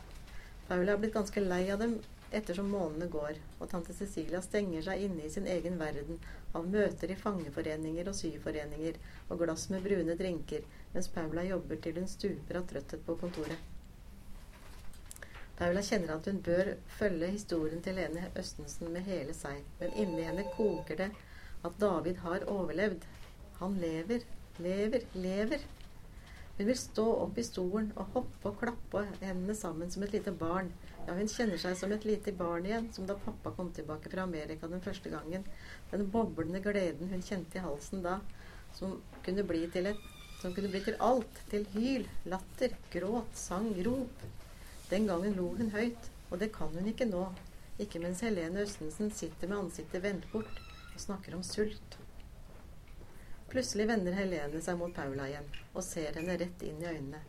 Paula 0.67 0.93
er 0.93 1.01
blitt 1.07 1.15
ganske 1.15 1.47
lei 1.47 1.63
av 1.71 1.79
dem 1.87 2.01
ettersom 2.35 2.69
månedene 2.73 3.07
går, 3.11 3.39
og 3.61 3.71
tante 3.71 3.95
Cecilia 3.95 4.41
stenger 4.43 4.83
seg 4.89 5.05
inne 5.07 5.27
i 5.27 5.31
sin 5.31 5.47
egen 5.51 5.79
verden 5.79 6.19
av 6.57 6.67
møter 6.71 7.13
i 7.13 7.19
fangeforeninger 7.21 8.11
og 8.11 8.19
syforeninger 8.19 8.99
og 9.29 9.41
glass 9.43 9.69
med 9.71 9.87
brune 9.87 10.17
drinker, 10.19 10.67
mens 10.95 11.09
Paula 11.13 11.45
jobber 11.47 11.81
til 11.83 12.01
hun 12.01 12.11
stuper 12.11 12.61
av 12.61 12.67
trøtthet 12.71 13.05
på 13.07 13.19
kontoret. 13.21 13.73
Paula 15.57 15.81
kjenner 15.81 16.17
at 16.17 16.27
hun 16.29 16.43
bør 16.45 16.75
følge 16.99 17.31
historien 17.33 17.81
til 17.85 17.97
Lene 17.97 18.27
Østensen 18.37 18.91
med 18.93 19.07
hele 19.07 19.33
seg, 19.37 19.63
men 19.79 19.95
inni 19.97 20.27
henne 20.27 20.45
koker 20.57 20.99
det 21.01 21.13
at 21.65 21.79
David 21.81 22.21
har 22.27 22.45
overlevd. 22.53 23.07
Han 23.63 23.79
lever, 23.81 24.27
lever, 24.61 25.07
lever. 25.15 25.65
Hun 26.59 26.69
vil 26.69 26.79
stå 26.81 27.07
opp 27.23 27.39
i 27.41 27.47
stolen 27.47 27.89
og 27.97 28.13
hoppe 28.19 28.51
og 28.51 28.61
klappe 28.61 29.07
hendene 29.23 29.57
sammen 29.57 29.91
som 29.93 30.05
et 30.05 30.13
lite 30.13 30.35
barn 30.37 30.69
ja, 31.07 31.15
hun 31.15 31.29
kjenner 31.31 31.61
seg 31.61 31.77
som 31.79 31.93
et 31.95 32.05
lite 32.09 32.33
barn 32.35 32.67
igjen, 32.67 32.89
som 32.93 33.07
da 33.07 33.15
pappa 33.23 33.53
kom 33.55 33.71
tilbake 33.75 34.11
fra 34.11 34.25
Amerika 34.27 34.69
den 34.71 34.83
første 34.83 35.13
gangen. 35.13 35.45
Den 35.93 36.09
boblende 36.11 36.61
gleden 36.65 37.13
hun 37.13 37.23
kjente 37.23 37.61
i 37.61 37.65
halsen 37.65 38.03
da, 38.03 38.19
som 38.75 38.99
kunne 39.25 39.45
bli 39.47 39.65
til, 39.73 39.87
et, 39.93 40.07
kunne 40.43 40.71
bli 40.73 40.83
til 40.85 40.99
alt. 41.03 41.43
Til 41.53 41.67
hyl, 41.77 42.09
latter, 42.27 42.75
gråt, 42.93 43.37
sang, 43.39 43.71
rop. 43.87 44.27
Den 44.91 45.07
gangen 45.07 45.39
lo 45.39 45.53
hun 45.59 45.71
høyt, 45.75 46.11
og 46.31 46.41
det 46.43 46.51
kan 46.55 46.75
hun 46.75 46.91
ikke 46.91 47.09
nå. 47.11 47.29
Ikke 47.83 48.01
mens 48.01 48.23
Helene 48.25 48.65
Østensen 48.65 49.11
sitter 49.13 49.51
med 49.51 49.67
ansiktet 49.67 50.03
vendt 50.03 50.27
bort 50.33 50.61
og 50.95 51.01
snakker 51.01 51.37
om 51.37 51.45
sult. 51.45 51.99
Plutselig 53.53 53.87
vender 53.91 54.17
Helene 54.17 54.63
seg 54.65 54.79
mot 54.81 54.95
Paula 54.97 55.29
igjen 55.31 55.47
og 55.75 55.85
ser 55.85 56.17
henne 56.19 56.39
rett 56.41 56.67
inn 56.67 56.81
i 56.83 56.89
øynene. 56.91 57.21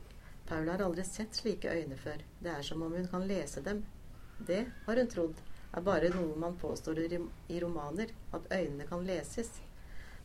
Paula 0.47 0.71
har 0.71 0.85
aldri 0.85 1.03
sett 1.03 1.35
slike 1.35 1.71
øyne 1.75 1.97
før. 1.99 2.21
Det 2.39 2.51
er 2.53 2.63
som 2.63 2.81
om 2.81 2.93
hun 2.95 3.07
kan 3.11 3.27
lese 3.27 3.61
dem. 3.63 3.83
Det, 4.47 4.65
har 4.85 4.99
hun 5.01 5.09
trodd, 5.11 5.39
er 5.73 5.83
bare 5.83 6.11
noe 6.13 6.37
man 6.39 6.55
påstår 6.61 7.01
i 7.03 7.59
romaner, 7.59 8.13
at 8.33 8.47
øynene 8.51 8.87
kan 8.87 9.03
leses. 9.05 9.49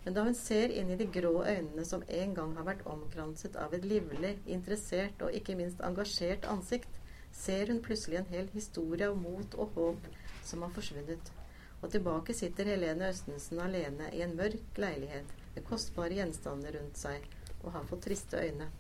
Men 0.05 0.15
da 0.15 0.25
hun 0.27 0.35
ser 0.35 0.75
inn 0.75 0.91
i 0.91 0.99
de 0.99 1.07
grå 1.15 1.33
øynene 1.43 1.85
som 1.87 2.03
en 2.09 2.35
gang 2.35 2.55
har 2.57 2.67
vært 2.67 2.87
omkranset 2.87 3.59
av 3.59 3.75
et 3.75 3.85
livlig, 3.87 4.37
interessert 4.47 5.23
og 5.23 5.35
ikke 5.39 5.57
minst 5.59 5.83
engasjert 5.83 6.47
ansikt, 6.51 7.01
ser 7.33 7.71
hun 7.71 7.83
plutselig 7.83 8.21
en 8.21 8.31
hel 8.31 8.51
historie 8.55 9.09
av 9.09 9.19
mot 9.19 9.55
og 9.55 9.79
håp 9.79 10.11
som 10.45 10.63
har 10.63 10.75
forsvunnet. 10.75 11.33
Og 11.83 11.91
tilbake 11.91 12.35
sitter 12.35 12.71
Helene 12.71 13.11
Østensen 13.11 13.59
alene 13.63 14.11
i 14.15 14.23
en 14.23 14.37
mørk 14.39 14.79
leilighet 14.79 15.35
med 15.57 15.67
kostbare 15.67 16.19
gjenstander 16.21 16.79
rundt 16.79 16.99
seg 16.99 17.27
og 17.63 17.73
har 17.75 17.87
fått 17.91 18.07
triste 18.07 18.39
øyne. 18.39 18.71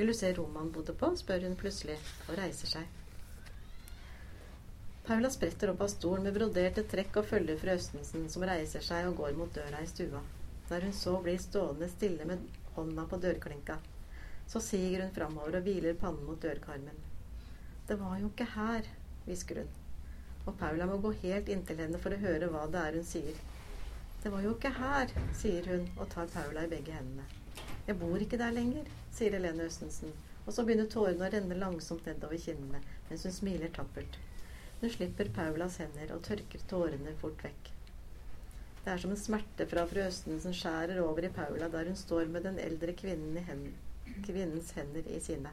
Vil 0.00 0.08
du 0.08 0.14
se 0.16 0.30
Roman 0.32 0.70
bodde 0.72 0.94
på? 0.96 1.10
spør 1.20 1.44
hun 1.44 1.58
plutselig 1.60 1.98
og 2.24 2.38
reiser 2.40 2.70
seg. 2.70 2.94
Paula 5.04 5.28
spretter 5.34 5.74
opp 5.74 5.84
av 5.84 5.90
stolen 5.92 6.24
med 6.24 6.38
broderte 6.38 6.86
trekk 6.88 7.18
og 7.20 7.28
følger 7.34 7.60
fru 7.60 7.74
Østensen, 7.74 8.24
som 8.32 8.46
reiser 8.48 8.86
seg 8.86 9.10
og 9.10 9.18
går 9.20 9.36
mot 9.36 9.52
døra 9.52 9.82
i 9.84 9.90
stua. 9.90 10.22
Der 10.70 10.86
hun 10.88 10.96
så 10.96 11.18
blir 11.20 11.36
stående 11.44 11.90
stille 11.92 12.24
med 12.30 12.48
hånda 12.78 13.04
på 13.10 13.20
dørklinka. 13.20 13.76
Så 14.48 14.64
siger 14.64 15.04
hun 15.04 15.12
framover 15.20 15.60
og 15.60 15.68
hviler 15.68 16.00
pannen 16.00 16.24
mot 16.24 16.40
dørkarmen. 16.40 17.04
Det 17.92 18.00
var 18.00 18.16
jo 18.22 18.32
ikke 18.32 18.48
her, 18.56 18.88
hvisker 19.28 19.62
hun 19.62 19.76
og 20.46 20.56
Paula 20.58 20.86
må 20.88 20.96
gå 21.04 21.12
helt 21.22 21.50
inntil 21.52 21.82
henne 21.84 22.00
for 22.02 22.14
å 22.16 22.22
høre 22.24 22.48
hva 22.52 22.64
det 22.72 22.86
er 22.86 22.96
hun 22.98 23.06
sier. 23.06 23.42
Det 24.22 24.32
var 24.32 24.44
jo 24.44 24.56
ikke 24.56 24.72
her, 24.80 25.12
sier 25.36 25.68
hun 25.74 25.86
og 25.96 26.08
tar 26.14 26.32
Paula 26.32 26.64
i 26.64 26.72
begge 26.72 26.96
hendene. 26.96 27.39
Jeg 27.90 27.98
bor 27.98 28.22
ikke 28.22 28.38
der 28.38 28.52
lenger, 28.54 28.84
sier 29.10 29.34
Helene 29.34 29.64
Østensen, 29.66 30.12
og 30.44 30.52
så 30.54 30.62
begynner 30.62 30.86
tårene 30.92 31.24
å 31.26 31.30
renne 31.32 31.56
langsomt 31.58 32.04
nedover 32.06 32.38
kinnene 32.38 32.78
mens 33.08 33.24
hun 33.26 33.34
smiler 33.34 33.72
tappert. 33.74 34.18
Hun 34.78 34.92
slipper 34.94 35.32
Paulas 35.34 35.80
hender 35.82 36.12
og 36.14 36.22
tørker 36.28 36.62
tårene 36.70 37.16
fort 37.18 37.42
vekk. 37.42 37.70
Det 38.84 38.92
er 38.92 39.02
som 39.02 39.10
en 39.16 39.18
smerte 39.18 39.66
fra 39.72 39.82
fru 39.90 40.04
Østensen 40.04 40.54
skjærer 40.54 41.02
over 41.02 41.26
i 41.26 41.32
Paula 41.40 41.66
der 41.72 41.90
hun 41.90 41.98
står 41.98 42.30
med 42.30 42.46
den 42.46 42.62
eldre 42.62 42.94
kvinnen 43.02 43.42
hen 43.48 43.66
kvinnens 44.28 44.70
hender 44.78 45.10
i 45.10 45.18
sine. 45.26 45.50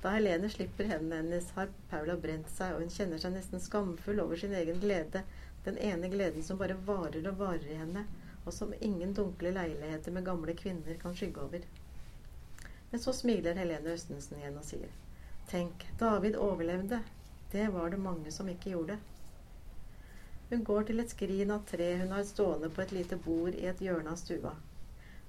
Da 0.00 0.16
Helene 0.16 0.48
slipper 0.56 0.88
hendene 0.88 1.20
hennes, 1.20 1.52
har 1.58 1.68
Paula 1.92 2.16
brent 2.24 2.48
seg, 2.56 2.72
og 2.72 2.86
hun 2.86 2.96
kjenner 2.96 3.20
seg 3.20 3.36
nesten 3.36 3.60
skamfull 3.60 4.24
over 4.24 4.40
sin 4.40 4.56
egen 4.56 4.80
glede. 4.80 5.26
Den 5.68 5.76
ene 5.76 6.08
gleden 6.16 6.48
som 6.48 6.64
bare 6.64 6.80
varer 6.88 7.28
og 7.28 7.44
varer 7.44 7.68
i 7.68 7.80
henne, 7.84 8.08
og 8.44 8.54
som 8.54 8.74
ingen 8.80 9.14
dunkle 9.14 9.52
leiligheter 9.54 10.12
med 10.12 10.26
gamle 10.26 10.54
kvinner 10.58 10.98
kan 11.02 11.14
skygge 11.16 11.44
over. 11.44 11.64
Men 12.90 13.00
så 13.00 13.12
smiler 13.16 13.56
Helene 13.56 13.94
Østensen 13.94 14.40
igjen 14.40 14.58
og 14.60 14.66
sier 14.68 14.90
Tenk, 15.50 15.86
David 16.00 16.36
overlevde. 16.36 17.02
Det 17.52 17.68
var 17.72 17.90
det 17.90 18.00
mange 18.00 18.32
som 18.32 18.48
ikke 18.48 18.72
gjorde. 18.74 18.98
Hun 20.50 20.64
går 20.64 20.82
til 20.88 21.00
et 21.00 21.12
skrin 21.12 21.50
av 21.54 21.62
tre 21.68 21.86
hun 22.02 22.12
har 22.12 22.24
stående 22.28 22.68
på 22.68 22.82
et 22.84 22.92
lite 22.92 23.16
bord 23.16 23.54
i 23.56 23.66
et 23.70 23.80
hjørne 23.80 24.12
av 24.12 24.20
stua. 24.20 24.52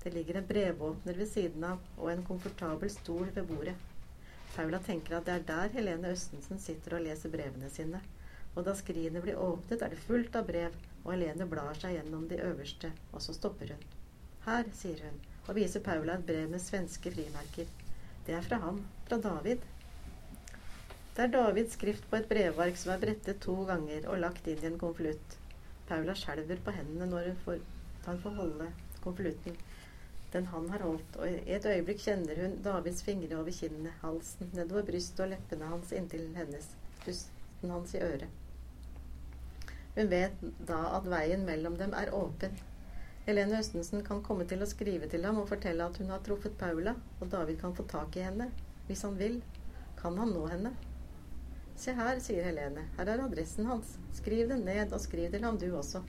Det 0.03 0.11
ligger 0.13 0.39
en 0.39 0.47
brevåpner 0.47 1.15
ved 1.15 1.29
siden 1.31 1.63
av 1.63 1.79
og 1.97 2.09
en 2.11 2.25
komfortabel 2.27 2.91
stol 2.91 3.29
ved 3.35 3.47
bordet. 3.47 3.75
Paula 4.55 4.79
tenker 4.83 5.15
at 5.17 5.29
det 5.29 5.37
er 5.37 5.45
der 5.47 5.71
Helene 5.77 6.11
Østensen 6.11 6.59
sitter 6.59 6.97
og 6.97 7.05
leser 7.07 7.31
brevene 7.31 7.71
sine. 7.71 8.01
Og 8.53 8.65
da 8.67 8.75
skrinet 8.77 9.23
blir 9.25 9.39
åpnet, 9.39 9.81
er 9.81 9.93
det 9.93 10.01
fullt 10.05 10.35
av 10.37 10.47
brev, 10.47 10.75
og 11.03 11.11
Helene 11.15 11.47
blar 11.49 11.77
seg 11.79 11.97
gjennom 11.97 12.27
de 12.29 12.39
øverste, 12.45 12.91
og 13.11 13.23
så 13.25 13.35
stopper 13.35 13.73
hun. 13.73 13.85
Her, 14.45 14.69
sier 14.77 15.01
hun, 15.07 15.19
og 15.47 15.57
viser 15.57 15.83
Paula 15.83 16.17
et 16.19 16.25
brev 16.27 16.49
med 16.51 16.61
svenske 16.61 17.11
frimerker. 17.15 17.69
Det 18.27 18.37
er 18.37 18.45
fra 18.45 18.59
ham, 18.63 18.83
fra 19.07 19.19
David. 19.23 19.65
Det 21.15 21.25
er 21.25 21.33
Davids 21.33 21.75
skrift 21.77 22.05
på 22.09 22.19
et 22.19 22.29
brevark 22.29 22.77
som 22.79 22.93
er 22.93 23.01
brettet 23.01 23.41
to 23.43 23.57
ganger 23.69 24.07
og 24.09 24.21
lagt 24.21 24.47
inn 24.49 24.63
i 24.63 24.69
en 24.69 24.79
konvolutt. 24.81 25.37
Paula 25.89 26.15
skjelver 26.17 26.61
på 26.63 26.73
hendene 26.73 27.09
når 27.09 27.31
hun 27.31 27.41
får, 27.45 27.63
han 28.07 28.21
får 28.23 28.37
holde 28.39 28.71
konvolutten 29.03 29.57
den 30.33 30.45
han 30.45 30.69
har 30.69 30.79
holdt, 30.79 31.17
og 31.21 31.29
i 31.29 31.53
et 31.53 31.65
øyeblikk 31.69 31.99
kjenner 32.01 32.39
hun 32.41 32.55
Davids 32.65 33.03
fingre 33.05 33.37
over 33.37 33.53
kinnene, 33.53 33.91
halsen, 34.01 34.49
nedover 34.57 34.85
brystet 34.87 35.21
og 35.25 35.29
leppene 35.33 35.69
hans 35.69 35.91
inntil 35.93 36.31
hennes, 36.37 36.71
pusten 37.03 37.73
hans 37.73 37.93
i 37.93 38.01
øret. 38.01 38.42
Hun 39.95 40.09
vet 40.09 40.39
da 40.67 40.79
at 40.97 41.09
veien 41.09 41.43
mellom 41.45 41.75
dem 41.77 41.93
er 41.93 42.13
åpen. 42.17 42.55
Helene 43.27 43.59
Østensen 43.61 44.01
kan 44.03 44.23
komme 44.25 44.47
til 44.49 44.63
å 44.63 44.67
skrive 44.67 45.07
til 45.11 45.23
ham 45.27 45.37
og 45.39 45.51
fortelle 45.51 45.85
at 45.85 45.99
hun 46.01 46.09
har 46.11 46.23
truffet 46.25 46.57
Paula, 46.59 46.95
og 47.21 47.29
David 47.31 47.61
kan 47.61 47.75
få 47.77 47.85
tak 47.91 48.17
i 48.17 48.25
henne. 48.25 48.49
Hvis 48.87 49.05
han 49.05 49.15
vil, 49.19 49.37
kan 50.01 50.17
han 50.19 50.33
nå 50.35 50.47
henne. 50.51 50.73
Se 51.79 51.93
her, 51.95 52.19
sier 52.19 52.43
Helene, 52.49 52.87
her 52.97 53.13
er 53.13 53.23
adressen 53.23 53.69
hans. 53.69 53.95
Skriv 54.17 54.49
den 54.49 54.65
ned, 54.67 54.91
og 54.91 55.01
skriv 55.01 55.31
til 55.31 55.45
ham 55.45 55.61
du 55.61 55.69
også. 55.77 56.03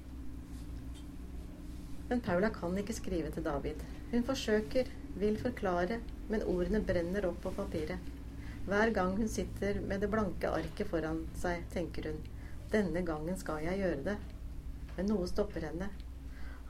Men 2.09 2.21
Paula 2.25 2.51
kan 2.53 2.75
ikke 2.81 2.97
skrive 2.97 3.31
til 3.33 3.47
David. 3.47 3.85
Hun 4.11 4.27
forsøker, 4.27 4.91
vil 5.21 5.39
forklare, 5.41 6.01
men 6.29 6.45
ordene 6.51 6.83
brenner 6.85 7.29
opp 7.29 7.41
på 7.45 7.53
papiret. 7.55 8.13
Hver 8.65 8.91
gang 8.97 9.15
hun 9.17 9.29
sitter 9.29 9.81
med 9.85 10.01
det 10.01 10.11
blanke 10.11 10.51
arket 10.51 10.89
foran 10.91 11.27
seg, 11.39 11.63
tenker 11.73 12.11
hun 12.11 12.23
denne 12.75 13.05
gangen 13.07 13.39
skal 13.39 13.63
jeg 13.65 13.81
gjøre 13.81 14.03
det. 14.11 14.17
Men 14.97 15.11
noe 15.11 15.29
stopper 15.31 15.69
henne. 15.69 15.89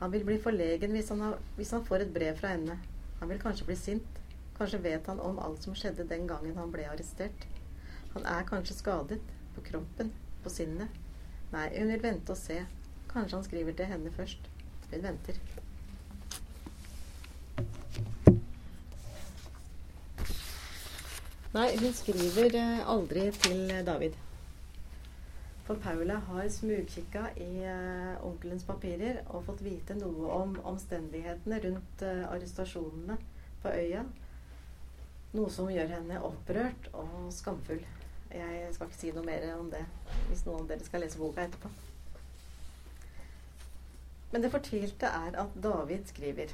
Han 0.01 0.13
vil 0.13 0.25
bli 0.27 0.37
forlegen 0.43 0.93
hvis 0.97 1.11
han, 1.13 1.23
har, 1.25 1.39
hvis 1.57 1.73
han 1.77 1.85
får 1.87 2.05
et 2.05 2.15
brev 2.15 2.37
fra 2.39 2.55
henne. 2.55 2.79
Han 3.21 3.31
vil 3.31 3.41
kanskje 3.41 3.69
bli 3.69 3.77
sint. 3.79 4.21
Kanskje 4.59 4.83
vet 4.85 5.07
han 5.11 5.21
om 5.21 5.41
alt 5.43 5.65
som 5.65 5.75
skjedde 5.75 6.07
den 6.11 6.29
gangen 6.31 6.59
han 6.61 6.73
ble 6.75 6.87
arrestert. 6.91 7.47
Han 8.15 8.27
er 8.31 8.47
kanskje 8.49 8.79
skadet. 8.79 9.21
På 9.55 9.63
kroppen. 9.63 10.11
På 10.43 10.51
sinnet. 10.51 10.91
Nei, 11.53 11.69
hun 11.79 11.93
vil 11.93 12.03
vente 12.03 12.35
og 12.35 12.39
se. 12.39 12.59
Kanskje 13.13 13.39
han 13.39 13.47
skriver 13.47 13.77
til 13.79 13.91
henne 13.91 14.13
først. 14.15 14.51
Hun 14.91 15.07
venter. 15.07 15.39
Nei, 21.55 21.69
hun 21.79 21.93
skriver 21.95 22.57
eh, 22.59 22.81
aldri 22.91 23.29
til 23.39 23.69
David. 23.87 24.19
For 25.65 25.81
Paula 25.81 26.19
har 26.27 26.49
smugkikka 26.53 27.23
i 27.41 27.65
uh, 27.65 28.27
onkelens 28.27 28.67
papirer 28.69 29.23
og 29.31 29.47
fått 29.47 29.63
vite 29.65 29.97
noe 29.97 30.33
om 30.35 30.59
omstendighetene 30.73 31.61
rundt 31.65 32.05
uh, 32.05 32.27
arrestasjonene 32.29 33.17
på 33.63 33.73
øya. 33.73 34.03
Noe 35.35 35.51
som 35.51 35.71
gjør 35.73 35.95
henne 35.97 36.21
opprørt 36.27 36.91
og 36.93 37.31
skamfull. 37.35 37.81
Jeg 38.35 38.75
skal 38.75 38.91
ikke 38.91 39.01
si 39.01 39.15
noe 39.15 39.25
mer 39.25 39.49
om 39.55 39.71
det 39.73 39.83
hvis 40.29 40.45
noen 40.45 40.67
av 40.67 40.71
dere 40.73 40.85
skal 40.85 41.05
lese 41.05 41.23
boka 41.23 41.47
etterpå. 41.47 41.73
Men 44.35 44.45
det 44.45 44.53
fortvilte 44.53 45.09
er 45.09 45.41
at 45.45 45.59
David 45.65 46.09
skriver 46.11 46.53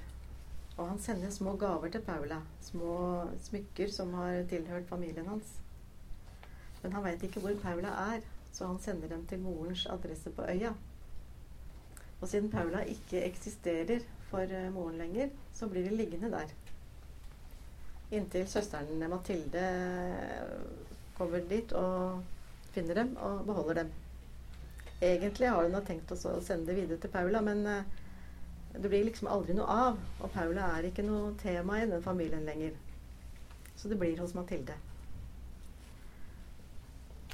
og 0.81 0.89
han 0.89 1.01
sender 1.03 1.31
små 1.31 1.57
gaver 1.61 1.91
til 1.93 2.01
Paula. 2.01 2.41
Små 2.65 3.25
smykker 3.45 3.91
som 3.93 4.15
har 4.17 4.45
tilhørt 4.49 4.89
familien 4.89 5.27
hans. 5.29 5.57
Men 6.83 6.95
han 6.97 7.05
veit 7.05 7.25
ikke 7.27 7.43
hvor 7.45 7.57
Paula 7.63 7.93
er, 8.15 8.25
så 8.53 8.67
han 8.67 8.81
sender 8.83 9.09
dem 9.09 9.27
til 9.27 9.43
morens 9.43 9.87
adresse 9.87 10.31
på 10.31 10.47
øya. 10.49 10.73
Og 12.21 12.29
siden 12.29 12.51
Paula 12.51 12.83
ikke 12.85 13.25
eksisterer 13.25 14.05
for 14.31 14.45
eh, 14.45 14.73
moren 14.73 14.99
lenger, 14.99 15.31
så 15.55 15.69
blir 15.69 15.89
de 15.89 15.97
liggende 15.97 16.31
der. 16.31 16.53
Inntil 18.11 18.49
søsteren 18.49 19.09
Mathilde 19.11 19.63
eh, 19.63 20.61
kommer 21.19 21.41
dit 21.49 21.73
og 21.73 22.23
finner 22.75 22.95
dem 22.95 23.17
og 23.17 23.45
beholder 23.47 23.83
dem. 23.83 23.93
Egentlig 25.01 25.49
har 25.49 25.65
hun 25.65 25.81
tenkt 25.87 26.13
å 26.13 26.17
sende 26.45 26.69
det 26.69 26.77
videre 26.77 27.01
til 27.01 27.11
Paula, 27.13 27.41
men 27.41 27.65
uh, 27.65 27.85
det 28.77 28.89
blir 28.89 29.07
liksom 29.07 29.31
aldri 29.33 29.57
noe 29.57 29.77
av. 29.87 29.97
Og 30.21 30.33
Paula 30.35 30.67
er 30.77 30.91
ikke 30.91 31.07
noe 31.07 31.33
tema 31.41 31.81
i 31.81 31.89
den 31.89 32.05
familien 32.05 32.45
lenger. 32.45 32.77
Så 33.81 33.89
det 33.89 33.97
blir 33.97 34.21
hos 34.21 34.37
Mathilde. 34.37 34.77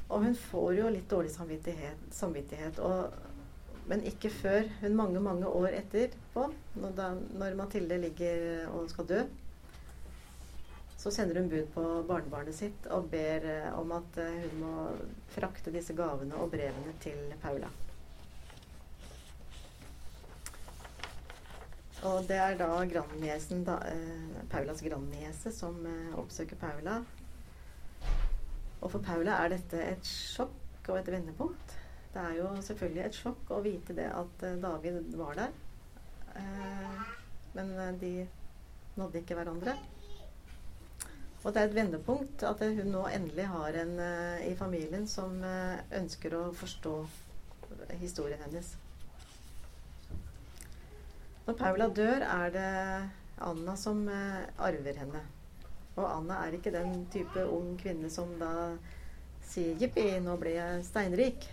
Og 0.08 0.22
hun 0.22 0.36
får 0.38 0.74
jo 0.78 0.90
litt 0.94 1.08
dårlig 1.10 1.32
samvittighet, 1.34 2.04
samvittighet 2.14 2.78
og, 2.86 3.16
men 3.90 4.04
ikke 4.06 4.30
før 4.30 4.68
hun 4.82 4.94
mange, 4.98 5.22
mange 5.22 5.50
år 5.50 5.74
etterpå, 5.80 6.46
når, 6.78 6.94
da, 6.98 7.08
når 7.40 7.58
Mathilde 7.58 7.98
ligger 8.04 8.68
og 8.70 8.90
skal 8.92 9.08
dø, 9.10 9.24
så 10.96 11.10
sender 11.14 11.40
hun 11.40 11.50
bud 11.50 11.66
på 11.74 11.82
barnebarnet 12.08 12.56
sitt 12.56 12.86
og 12.94 13.10
ber 13.12 13.44
eh, 13.50 13.66
om 13.78 13.92
at 13.94 14.22
eh, 14.22 14.38
hun 14.46 14.62
må 14.62 14.76
frakte 15.34 15.74
disse 15.74 15.94
gavene 15.94 16.38
og 16.40 16.54
brevene 16.54 16.94
til 17.02 17.34
Paula. 17.42 17.70
Og 22.06 22.26
det 22.28 22.36
er 22.36 22.56
da 22.58 22.68
da, 23.64 23.76
eh, 23.88 24.42
Paulas 24.50 24.82
grandniese 24.82 25.52
som 25.52 25.78
eh, 25.86 26.18
oppsøker 26.18 26.56
Paula. 26.60 27.00
Og 28.80 28.90
for 28.92 29.02
Paula 29.04 29.40
er 29.42 29.54
dette 29.56 29.80
et 29.82 30.06
sjokk 30.08 30.90
og 30.90 31.00
et 31.00 31.10
vendepunkt. 31.10 31.76
Det 32.16 32.22
er 32.22 32.38
jo 32.38 32.48
selvfølgelig 32.64 33.02
et 33.04 33.16
sjokk 33.18 33.50
å 33.52 33.60
vite 33.64 33.96
det 33.96 34.06
at 34.08 34.44
eh, 34.46 34.54
David 34.62 35.10
var 35.20 35.36
der. 35.36 35.50
Eh, 36.40 37.02
men 37.56 37.72
eh, 37.82 37.90
de 38.00 38.12
nådde 38.96 39.20
ikke 39.20 39.36
hverandre. 39.36 39.74
Og 41.42 41.52
det 41.52 41.60
er 41.60 41.68
et 41.68 41.76
vendepunkt 41.76 42.42
at 42.48 42.64
hun 42.64 42.88
nå 42.90 43.04
endelig 43.12 43.44
har 43.52 43.76
en 43.82 43.92
i 44.48 44.54
familien 44.58 45.04
som 45.06 45.36
ønsker 45.94 46.34
å 46.34 46.40
forstå 46.58 46.94
historien 48.00 48.40
hennes. 48.42 48.72
Når 51.46 51.58
Paula 51.60 51.86
dør, 52.00 52.24
er 52.26 52.50
det 52.56 52.66
Anna 53.46 53.76
som 53.78 54.02
arver 54.10 54.98
henne. 55.04 55.22
Og 55.96 56.04
Anna 56.10 56.42
er 56.44 56.56
ikke 56.56 56.72
den 56.74 57.06
type 57.12 57.44
ung 57.48 57.76
kvinne 57.80 58.10
som 58.12 58.34
da 58.40 58.50
sier 59.46 59.76
'jippi, 59.80 60.08
nå 60.20 60.36
ble 60.40 60.56
jeg 60.56 60.84
steinrik'. 60.84 61.46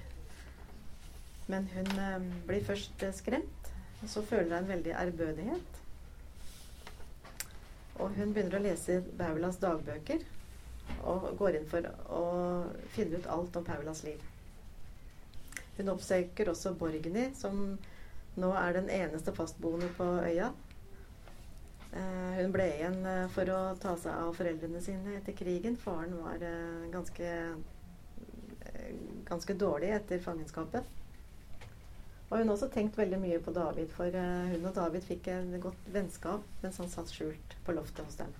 Men 1.47 1.67
hun 1.75 1.87
eh, 1.99 2.27
blir 2.47 2.63
først 2.65 3.03
eh, 3.03 3.13
skremt, 3.15 3.71
og 4.01 4.09
så 4.09 4.23
føler 4.27 4.59
hun 4.59 4.67
veldig 4.67 4.91
ærbødighet. 4.99 5.79
Og 8.01 8.09
hun 8.17 8.33
begynner 8.33 8.57
å 8.57 8.63
lese 8.63 9.01
Paulas 9.19 9.59
dagbøker 9.61 10.23
og 11.07 11.27
går 11.39 11.59
inn 11.59 11.67
for 11.69 11.87
å 12.11 12.23
finne 12.95 13.19
ut 13.19 13.27
alt 13.31 13.59
om 13.59 13.65
Paulas 13.67 14.03
liv. 14.03 14.21
Hun 15.77 15.91
oppsøker 15.93 16.51
også 16.51 16.73
Borgny, 16.77 17.29
som 17.37 17.77
nå 18.39 18.49
er 18.57 18.75
den 18.75 18.89
eneste 18.89 19.33
fastboende 19.35 19.89
på 19.97 20.07
øya. 20.25 20.51
Eh, 21.93 22.41
hun 22.41 22.53
ble 22.53 22.65
igjen 22.73 23.03
eh, 23.05 23.27
for 23.33 23.49
å 23.53 23.59
ta 23.81 23.93
seg 24.01 24.17
av 24.25 24.33
foreldrene 24.33 24.81
sine 24.81 25.17
etter 25.19 25.35
krigen. 25.37 25.77
Faren 25.77 26.15
var 26.17 26.41
eh, 26.41 26.87
ganske, 26.93 27.33
ganske 29.27 29.55
dårlig 29.61 29.91
etter 29.93 30.23
fangenskapet. 30.23 30.87
Og 32.31 32.39
hun 32.39 32.47
har 32.47 32.55
også 32.55 32.71
tenkt 32.73 32.97
veldig 32.97 33.19
mye 33.21 33.37
på 33.45 33.53
David, 33.53 33.91
for 33.93 34.09
hun 34.09 34.63
og 34.65 34.73
David 34.73 35.03
fikk 35.05 35.27
et 35.29 35.51
godt 35.61 35.89
vennskap 35.93 36.63
mens 36.63 36.79
han 36.81 36.89
satt 36.89 37.11
skjult 37.13 37.53
på 37.67 37.75
loftet 37.77 38.07
hos 38.07 38.17
dem. 38.17 38.31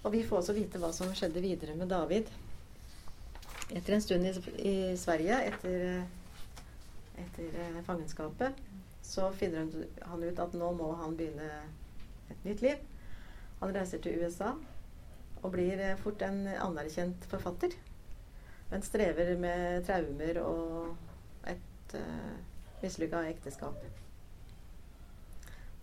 Og 0.00 0.10
vi 0.16 0.24
får 0.26 0.40
også 0.40 0.56
vite 0.56 0.80
hva 0.82 0.90
som 0.96 1.12
skjedde 1.14 1.44
videre 1.44 1.76
med 1.78 1.92
David. 1.92 2.32
Etter 3.70 3.94
en 3.94 4.02
stund 4.02 4.26
i, 4.26 4.74
Sverige, 4.98 5.38
etter, 5.52 6.02
etter 7.22 7.78
fangenskapet, 7.86 8.58
så 9.10 9.28
finner 9.34 9.66
han- 10.06 10.22
ut 10.22 10.38
at 10.38 10.52
nå 10.54 10.72
må 10.78 10.92
han 11.02 11.16
begynne 11.18 11.50
et 12.30 12.44
nytt 12.44 12.62
liv. 12.62 12.76
Han 13.60 13.74
reiser 13.74 13.98
til 13.98 14.22
USA 14.22 14.54
og 15.42 15.52
blir 15.52 15.80
eh, 15.80 15.96
fort 15.96 16.22
en 16.22 16.46
anerkjent 16.46 17.24
forfatter. 17.30 17.74
Men 18.70 18.82
strever 18.86 19.34
med 19.36 19.84
traumer 19.86 20.38
og 20.44 21.48
et 21.50 21.94
uh, 21.98 22.36
mislykka 22.82 23.24
ekteskap. 23.32 23.80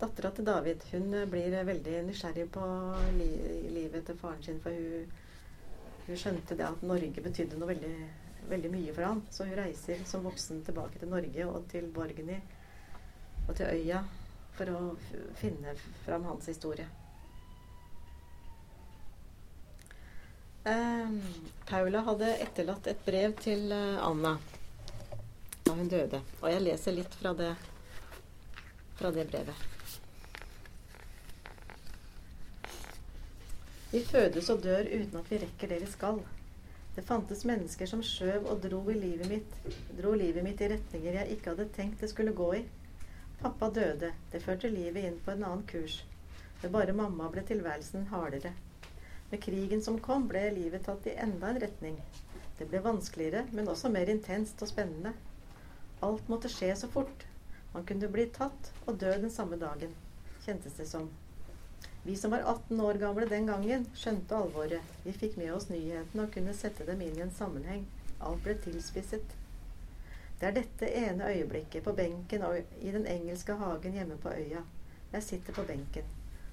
Dattera 0.00 0.30
til 0.30 0.46
David 0.46 0.84
hun 0.92 1.12
eh, 1.14 1.26
blir 1.28 1.52
eh, 1.52 1.66
veldig 1.68 1.98
nysgjerrig 2.06 2.46
på 2.54 2.64
li 3.18 3.28
livet 3.74 4.06
til 4.08 4.16
faren 4.16 4.42
sin, 4.46 4.60
for 4.62 4.72
hun, 4.72 5.10
hun 6.06 6.20
skjønte 6.22 6.56
det 6.56 6.64
at 6.64 6.84
Norge 6.86 7.24
betydde 7.28 7.58
noe 7.60 7.74
veldig, 7.74 7.94
veldig 8.54 8.70
mye 8.72 8.94
for 8.94 9.10
han. 9.10 9.20
Så 9.34 9.44
hun 9.50 9.58
reiser 9.58 10.00
som 10.08 10.24
voksen 10.24 10.62
tilbake 10.64 11.02
til 11.02 11.12
Norge 11.12 11.48
og 11.50 11.66
til 11.74 11.90
Borgny 11.92 12.38
og 13.48 13.56
til 13.56 13.66
øya 13.66 14.02
for 14.58 14.70
å 14.74 14.80
finne 15.40 15.74
fram 16.04 16.26
hans 16.28 16.48
historie. 16.50 16.86
Eh, 20.68 21.18
Paula 21.68 22.02
hadde 22.04 22.34
etterlatt 22.44 22.86
et 22.90 23.04
brev 23.06 23.34
til 23.40 23.72
eh, 23.72 24.04
Anna 24.04 24.36
da 25.64 25.74
hun 25.76 25.88
døde. 25.88 26.20
Og 26.42 26.48
jeg 26.50 26.64
leser 26.64 26.96
litt 26.96 27.14
fra 27.20 27.34
det, 27.36 27.52
fra 28.98 29.12
det 29.14 29.26
brevet. 29.30 29.66
Vi 33.88 34.02
fødes 34.04 34.50
og 34.52 34.60
dør 34.64 34.88
uten 34.90 35.16
at 35.20 35.30
vi 35.32 35.40
rekker 35.44 35.72
det 35.72 35.80
vi 35.84 35.90
skal. 35.92 36.20
Det 36.96 37.04
fantes 37.06 37.44
mennesker 37.48 37.88
som 37.88 38.02
skjøv 38.04 38.48
og 38.50 38.60
dro, 38.64 38.82
i 38.90 38.96
livet 38.98 39.30
mitt, 39.30 39.54
dro 39.96 40.12
livet 40.18 40.44
mitt 40.44 40.60
i 40.60 40.68
retninger 40.72 41.20
jeg 41.20 41.36
ikke 41.36 41.54
hadde 41.54 41.68
tenkt 41.76 42.02
det 42.02 42.10
skulle 42.10 42.34
gå 42.36 42.48
i. 42.58 42.62
Pappa 43.40 43.70
døde. 43.70 44.08
Det 44.32 44.40
førte 44.42 44.68
livet 44.70 45.04
inn 45.06 45.18
på 45.22 45.30
en 45.30 45.44
annen 45.46 45.66
kurs. 45.70 46.00
Med 46.62 46.72
bare 46.74 46.94
mamma 46.96 47.28
ble 47.30 47.44
tilværelsen 47.46 48.08
hardere. 48.10 48.50
Med 49.30 49.42
krigen 49.44 49.82
som 49.84 50.00
kom, 50.02 50.24
ble 50.26 50.42
livet 50.56 50.82
tatt 50.88 51.06
i 51.06 51.14
enda 51.22 51.52
en 51.52 51.60
retning. 51.62 52.00
Det 52.58 52.66
ble 52.66 52.82
vanskeligere, 52.82 53.44
men 53.54 53.70
også 53.70 53.92
mer 53.94 54.10
intenst 54.10 54.66
og 54.66 54.72
spennende. 54.72 55.14
Alt 56.02 56.26
måtte 56.32 56.50
skje 56.50 56.72
så 56.82 56.90
fort. 56.90 57.28
Man 57.76 57.86
kunne 57.86 58.10
bli 58.10 58.26
tatt 58.34 58.72
og 58.86 58.98
dø 58.98 59.14
den 59.14 59.30
samme 59.30 59.60
dagen, 59.62 59.94
kjentes 60.42 60.82
det 60.82 60.90
som. 60.90 61.06
Vi 62.02 62.16
som 62.18 62.34
var 62.34 62.42
18 62.42 62.80
år 62.80 62.98
gamle 62.98 63.30
den 63.30 63.46
gangen, 63.46 63.86
skjønte 63.94 64.34
alvoret. 64.34 64.94
Vi 65.06 65.14
fikk 65.14 65.38
med 65.38 65.54
oss 65.54 65.70
nyhetene 65.70 66.26
og 66.26 66.34
kunne 66.34 66.58
sette 66.58 66.90
dem 66.90 67.06
inn 67.06 67.20
i 67.20 67.28
en 67.28 67.36
sammenheng. 67.38 67.86
Alt 68.18 68.42
ble 68.42 68.58
tilspisset. 68.66 69.37
Det 70.38 70.46
er 70.46 70.54
dette 70.54 70.88
ene 70.94 71.28
øyeblikket 71.32 71.82
på 71.82 71.92
benken 71.98 72.44
og 72.46 72.58
i 72.78 72.90
den 72.94 73.06
engelske 73.10 73.56
hagen 73.58 73.96
hjemme 73.98 74.16
på 74.22 74.30
øya. 74.30 74.60
Jeg 75.12 75.22
sitter 75.22 75.52
på 75.56 75.64
benken, 75.66 76.04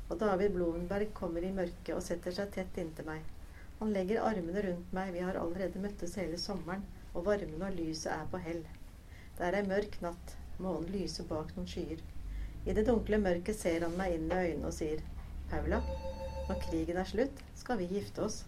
og 0.10 0.19
David 0.19 0.56
Blovenberg 0.56 1.12
kommer 1.13 1.45
i 1.45 1.52
mørket 1.54 1.91
og 1.93 2.02
setter 2.04 2.34
seg 2.34 2.50
tett 2.56 2.80
inntil 2.82 3.06
meg. 3.06 3.21
Han 3.80 3.91
legger 3.93 4.24
armene 4.26 4.63
rundt 4.65 4.95
meg, 4.95 5.12
vi 5.13 5.21
har 5.28 5.38
allerede 5.38 5.82
møttes 5.84 6.15
hele 6.17 6.39
sommeren, 6.41 6.82
og 7.13 7.28
varmen 7.28 7.62
og 7.67 7.78
lyset 7.78 8.10
er 8.15 8.26
på 8.32 8.41
hell. 8.48 8.63
Det 9.38 9.45
er 9.45 9.60
ei 9.60 9.67
mørk 9.69 10.00
natt, 10.02 10.34
månen 10.58 10.89
lyser 10.95 11.30
bak 11.30 11.54
noen 11.54 11.69
skyer. 11.69 12.02
I 12.65 12.74
det 12.74 12.88
dunkle 12.89 13.21
mørket 13.21 13.60
ser 13.60 13.86
han 13.86 13.93
meg 14.00 14.15
inn 14.15 14.32
i 14.32 14.41
øynene 14.48 14.71
og 14.71 14.74
sier, 14.80 15.04
Paula, 15.52 15.84
når 16.50 16.62
krigen 16.65 16.98
er 16.98 17.12
slutt, 17.12 17.45
skal 17.54 17.78
vi 17.84 17.91
gifte 17.93 18.26
oss. 18.26 18.41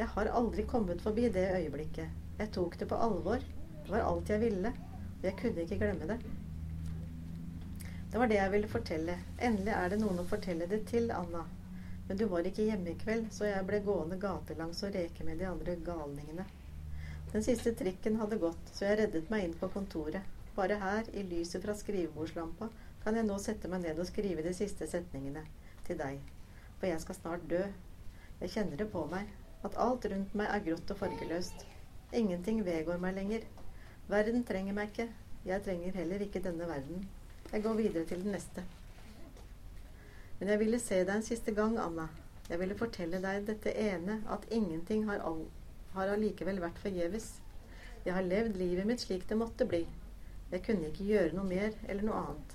Jeg 0.00 0.08
har 0.14 0.32
aldri 0.40 0.64
kommet 0.64 1.04
forbi 1.04 1.28
det 1.34 1.44
øyeblikket. 1.58 2.08
Jeg 2.38 2.52
tok 2.56 2.80
det 2.80 2.88
på 2.88 3.04
alvor. 3.08 3.42
Det 3.88 3.94
var 3.94 4.02
alt 4.04 4.28
jeg 4.28 4.40
ville, 4.42 4.68
og 4.68 5.22
jeg 5.24 5.36
kunne 5.40 5.62
ikke 5.64 5.76
glemme 5.80 6.06
det. 6.10 6.18
Det 8.12 8.18
var 8.20 8.28
det 8.28 8.36
jeg 8.36 8.52
ville 8.52 8.68
fortelle. 8.68 9.14
Endelig 9.40 9.72
er 9.72 9.88
det 9.88 9.98
noen 10.02 10.20
å 10.20 10.26
fortelle 10.28 10.66
det 10.68 10.82
til, 10.90 11.08
Anna. 11.08 11.46
Men 12.08 12.20
du 12.20 12.26
var 12.28 12.44
ikke 12.44 12.66
hjemme 12.66 12.92
i 12.92 12.98
kveld, 13.00 13.30
så 13.32 13.48
jeg 13.48 13.64
ble 13.64 13.80
gående 13.86 14.18
gatelangs 14.20 14.84
og 14.84 14.92
reke 14.92 15.24
med 15.24 15.40
de 15.40 15.48
andre 15.48 15.78
galningene. 15.88 16.44
Den 17.32 17.48
siste 17.48 17.72
trikken 17.80 18.20
hadde 18.20 18.36
gått, 18.44 18.68
så 18.76 18.90
jeg 18.90 19.00
reddet 19.00 19.32
meg 19.32 19.46
inn 19.46 19.56
på 19.56 19.72
kontoret. 19.72 20.36
Bare 20.52 20.76
her, 20.84 21.08
i 21.16 21.24
lyset 21.24 21.64
fra 21.64 21.72
skrivebordslampa, 21.80 22.68
kan 23.06 23.16
jeg 23.16 23.24
nå 23.24 23.40
sette 23.40 23.72
meg 23.72 23.86
ned 23.86 24.04
og 24.04 24.10
skrive 24.12 24.44
de 24.44 24.52
siste 24.56 24.84
setningene 24.92 25.46
til 25.88 25.96
deg. 25.96 26.20
For 26.76 26.92
jeg 26.92 27.00
skal 27.06 27.22
snart 27.22 27.48
dø. 27.48 27.64
Jeg 28.44 28.52
kjenner 28.58 28.84
det 28.84 28.92
på 28.92 29.08
meg, 29.08 29.32
at 29.64 29.80
alt 29.80 30.04
rundt 30.12 30.36
meg 30.36 30.52
er 30.52 30.66
grått 30.68 30.92
og 30.92 31.06
fargeløst. 31.06 31.64
Ingenting 32.12 32.60
vedgår 32.68 33.00
meg 33.00 33.16
lenger. 33.16 33.48
Verden 34.08 34.44
trenger 34.48 34.72
meg 34.72 34.92
ikke. 34.92 35.08
Jeg 35.44 35.62
trenger 35.64 35.96
heller 36.00 36.22
ikke 36.24 36.40
denne 36.44 36.68
verden. 36.68 37.02
Jeg 37.52 37.62
går 37.62 37.74
videre 37.76 38.04
til 38.08 38.22
den 38.24 38.32
neste. 38.32 38.64
Men 40.38 40.48
jeg 40.48 40.60
ville 40.62 40.80
se 40.80 41.02
deg 41.02 41.14
en 41.16 41.26
siste 41.26 41.52
gang, 41.52 41.76
Anna. 41.82 42.08
Jeg 42.48 42.60
ville 42.60 42.78
fortelle 42.78 43.20
deg 43.20 43.44
dette 43.48 43.74
ene, 43.76 44.22
at 44.32 44.46
ingenting 44.50 45.04
har, 45.10 45.20
all, 45.20 45.42
har 45.92 46.14
allikevel 46.14 46.60
vært 46.62 46.80
forgjeves. 46.80 47.30
Jeg 48.06 48.14
har 48.16 48.24
levd 48.24 48.56
livet 48.56 48.88
mitt 48.88 49.04
slik 49.04 49.26
det 49.28 49.36
måtte 49.36 49.66
bli. 49.68 49.82
Jeg 50.48 50.64
kunne 50.64 50.88
ikke 50.88 51.04
gjøre 51.04 51.36
noe 51.36 51.44
mer 51.44 51.74
eller 51.84 52.06
noe 52.08 52.22
annet. 52.22 52.54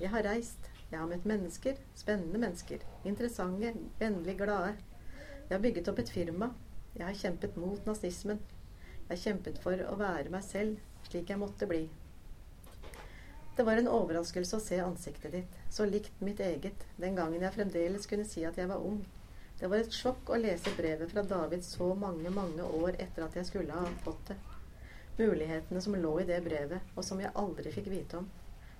Jeg 0.00 0.12
har 0.12 0.26
reist. 0.28 0.68
Jeg 0.90 1.00
har 1.00 1.08
møtt 1.08 1.24
mennesker. 1.24 1.78
Spennende 1.96 2.38
mennesker. 2.42 2.84
Interessante, 3.08 3.72
vennlig 3.98 4.36
glade. 4.42 4.74
Jeg 5.48 5.56
har 5.56 5.64
bygget 5.64 5.88
opp 5.88 6.04
et 6.04 6.12
firma. 6.12 6.50
Jeg 6.98 7.06
har 7.06 7.16
kjempet 7.22 7.56
mot 7.56 7.88
nazismen. 7.88 8.44
Jeg 9.10 9.20
kjempet 9.20 9.60
for 9.60 9.80
å 9.88 9.98
være 10.00 10.32
meg 10.32 10.44
selv, 10.46 10.78
slik 11.08 11.30
jeg 11.30 11.40
måtte 11.40 11.68
bli. 11.68 11.82
Det 13.54 13.62
var 13.62 13.78
en 13.78 13.90
overraskelse 13.92 14.56
å 14.58 14.62
se 14.62 14.78
ansiktet 14.82 15.34
ditt, 15.36 15.58
så 15.70 15.84
likt 15.86 16.22
mitt 16.24 16.40
eget, 16.42 16.86
den 16.98 17.14
gangen 17.14 17.44
jeg 17.44 17.54
fremdeles 17.54 18.08
kunne 18.10 18.26
si 18.26 18.42
at 18.48 18.56
jeg 18.58 18.70
var 18.70 18.82
ung. 18.82 19.04
Det 19.60 19.68
var 19.70 19.84
et 19.84 19.94
sjokk 19.94 20.32
å 20.34 20.38
lese 20.40 20.72
brevet 20.74 21.12
fra 21.12 21.22
David 21.22 21.62
så 21.62 21.92
mange, 21.94 22.32
mange 22.34 22.64
år 22.80 22.96
etter 22.98 23.28
at 23.28 23.36
jeg 23.38 23.46
skulle 23.46 23.76
ha 23.76 23.84
fått 24.02 24.32
det. 24.32 24.38
Mulighetene 25.20 25.82
som 25.84 25.94
lå 25.94 26.16
i 26.20 26.26
det 26.26 26.40
brevet, 26.42 26.94
og 26.96 27.06
som 27.06 27.20
jeg 27.22 27.30
aldri 27.38 27.70
fikk 27.76 27.92
vite 27.92 28.18
om. 28.18 28.26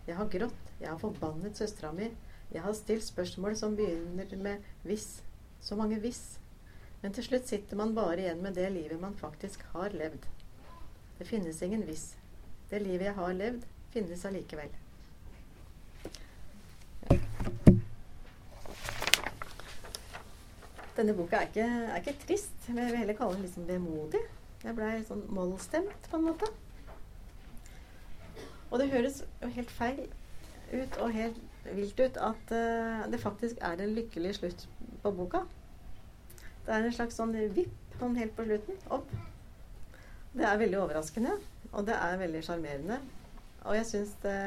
Jeg 0.09 0.19
har 0.19 0.33
grått, 0.33 0.73
jeg 0.81 0.91
har 0.91 0.99
forbannet 0.99 1.61
søstera 1.61 1.93
mi, 1.95 2.11
jeg 2.51 2.65
har 2.65 2.75
stilt 2.75 3.07
spørsmål 3.07 3.55
som 3.61 3.77
begynner 3.79 4.35
med 4.43 4.67
hvis. 4.83 5.21
Så 5.63 5.79
mange 5.79 6.01
hvis. 6.03 6.41
Men 7.05 7.13
til 7.13 7.27
slutt 7.27 7.51
sitter 7.51 7.77
man 7.77 7.91
bare 7.93 8.23
igjen 8.23 8.39
med 8.41 8.55
det 8.57 8.71
livet 8.73 8.97
man 8.97 9.13
faktisk 9.13 9.61
har 9.75 9.93
levd. 9.93 10.23
Det 11.19 11.27
finnes 11.29 11.59
ingen 11.63 11.83
hvis. 11.85 12.15
Det 12.71 12.79
livet 12.81 13.11
jeg 13.11 13.17
har 13.19 13.35
levd, 13.37 13.67
finnes 13.93 14.23
allikevel. 14.25 14.71
Denne 20.97 21.13
boka 21.19 21.43
er 21.43 21.51
ikke, 21.51 21.67
er 21.67 22.01
ikke 22.01 22.15
trist. 22.23 22.55
Jeg 22.71 22.77
vil 22.79 22.97
heller 22.97 23.19
kalle 23.19 23.37
den 23.37 23.45
liksom 23.45 23.67
vemodig. 23.69 24.23
Jeg 24.63 24.77
blei 24.79 24.95
sånn 25.05 25.27
mollstemt, 25.29 26.09
på 26.09 26.17
en 26.17 26.25
måte. 26.31 26.49
Og 28.71 28.81
det 28.81 28.87
høres 28.95 29.19
jo 29.43 29.51
helt 29.59 29.75
feil 29.77 30.01
ut 30.73 30.97
og 31.05 31.13
helt 31.13 31.69
vilt 31.69 32.01
ut 32.01 32.17
at 32.31 32.57
uh, 32.57 33.05
det 33.13 33.21
faktisk 33.21 33.61
er 33.61 33.85
en 33.85 33.93
lykkelig 34.01 34.39
slutt 34.41 34.65
på 35.05 35.13
boka. 35.21 35.43
Det 36.65 36.73
er 36.73 36.87
en 36.87 36.95
slags 36.97 37.19
sånn 37.21 37.35
vipp 37.55 37.99
sånn 37.99 38.17
helt 38.19 38.35
på 38.37 38.47
slutten. 38.47 38.79
Opp. 38.95 39.11
Det 40.35 40.47
er 40.49 40.59
veldig 40.59 40.81
overraskende, 40.83 41.37
og 41.73 41.85
det 41.89 41.95
er 41.95 42.17
veldig 42.19 42.43
sjarmerende. 42.43 42.99
og 43.65 43.77
jeg 43.79 43.87
syns 43.89 44.11
det, 44.21 44.41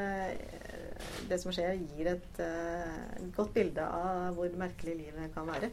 det 1.30 1.40
som 1.42 1.54
skjer, 1.56 1.80
gir 1.96 2.10
et 2.12 2.42
uh, 2.44 3.30
godt 3.34 3.54
bilde 3.56 3.82
av 3.82 4.36
hvor 4.38 4.52
merkelig 4.60 4.98
livet 5.00 5.32
kan 5.34 5.48
være. 5.48 5.72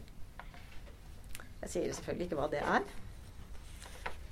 Jeg 1.64 1.72
sier 1.72 1.92
selvfølgelig 1.98 2.28
ikke 2.28 2.38
hva 2.38 2.48
det 2.52 2.62
er. 2.62 2.86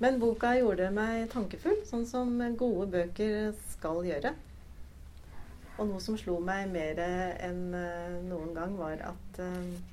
Men 0.01 0.17
boka 0.21 0.55
gjorde 0.57 0.89
meg 0.95 1.27
tankefull, 1.33 1.83
sånn 1.85 2.07
som 2.09 2.33
gode 2.57 2.87
bøker 2.95 3.53
skal 3.75 4.01
gjøre. 4.07 4.33
Og 5.77 5.87
noe 5.89 6.01
som 6.01 6.17
slo 6.17 6.39
meg 6.41 6.69
mer 6.73 7.01
enn 7.03 7.63
uh, 7.75 8.17
noen 8.25 8.53
gang, 8.57 8.77
var 8.79 9.03
at 9.11 9.41
uh, 9.43 9.92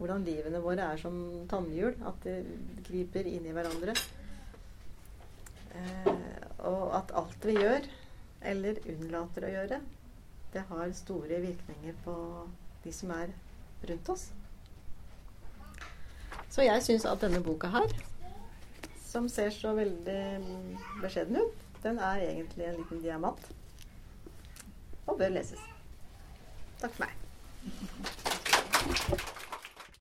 hvordan 0.00 0.24
livene 0.24 0.62
våre 0.64 0.88
er 0.94 1.00
som 1.00 1.14
tannhjul. 1.50 1.94
At 2.08 2.24
de 2.24 2.40
griper 2.86 3.28
inn 3.28 3.46
i 3.46 3.54
hverandre. 3.54 3.94
og 6.70 6.94
at 6.96 7.12
alt 7.16 7.44
vi 7.46 7.54
gjør, 7.56 7.86
eller 8.50 8.80
unnlater 8.90 9.46
å 9.46 9.52
gjøre, 9.54 9.80
det 10.52 10.62
har 10.68 10.92
store 10.98 11.40
virkninger 11.44 11.94
på 12.04 12.14
de 12.84 12.92
som 12.92 13.12
er 13.14 13.32
rundt 13.88 14.08
oss. 14.12 14.24
Så 16.50 16.66
jeg 16.66 16.82
syns 16.82 17.06
at 17.06 17.22
denne 17.22 17.42
boka 17.44 17.70
her, 17.70 17.92
som 19.06 19.28
ser 19.30 19.50
så 19.54 19.74
veldig 19.78 20.22
beskjeden 21.02 21.36
ut, 21.38 21.66
den 21.82 21.98
er 21.98 22.24
egentlig 22.26 22.66
en 22.66 22.80
liten 22.82 23.02
diamant. 23.02 23.50
Og 25.06 25.18
bør 25.18 25.28
leses. 25.38 25.62
Takk 26.80 26.92
for 26.96 27.06
meg. 27.06 27.14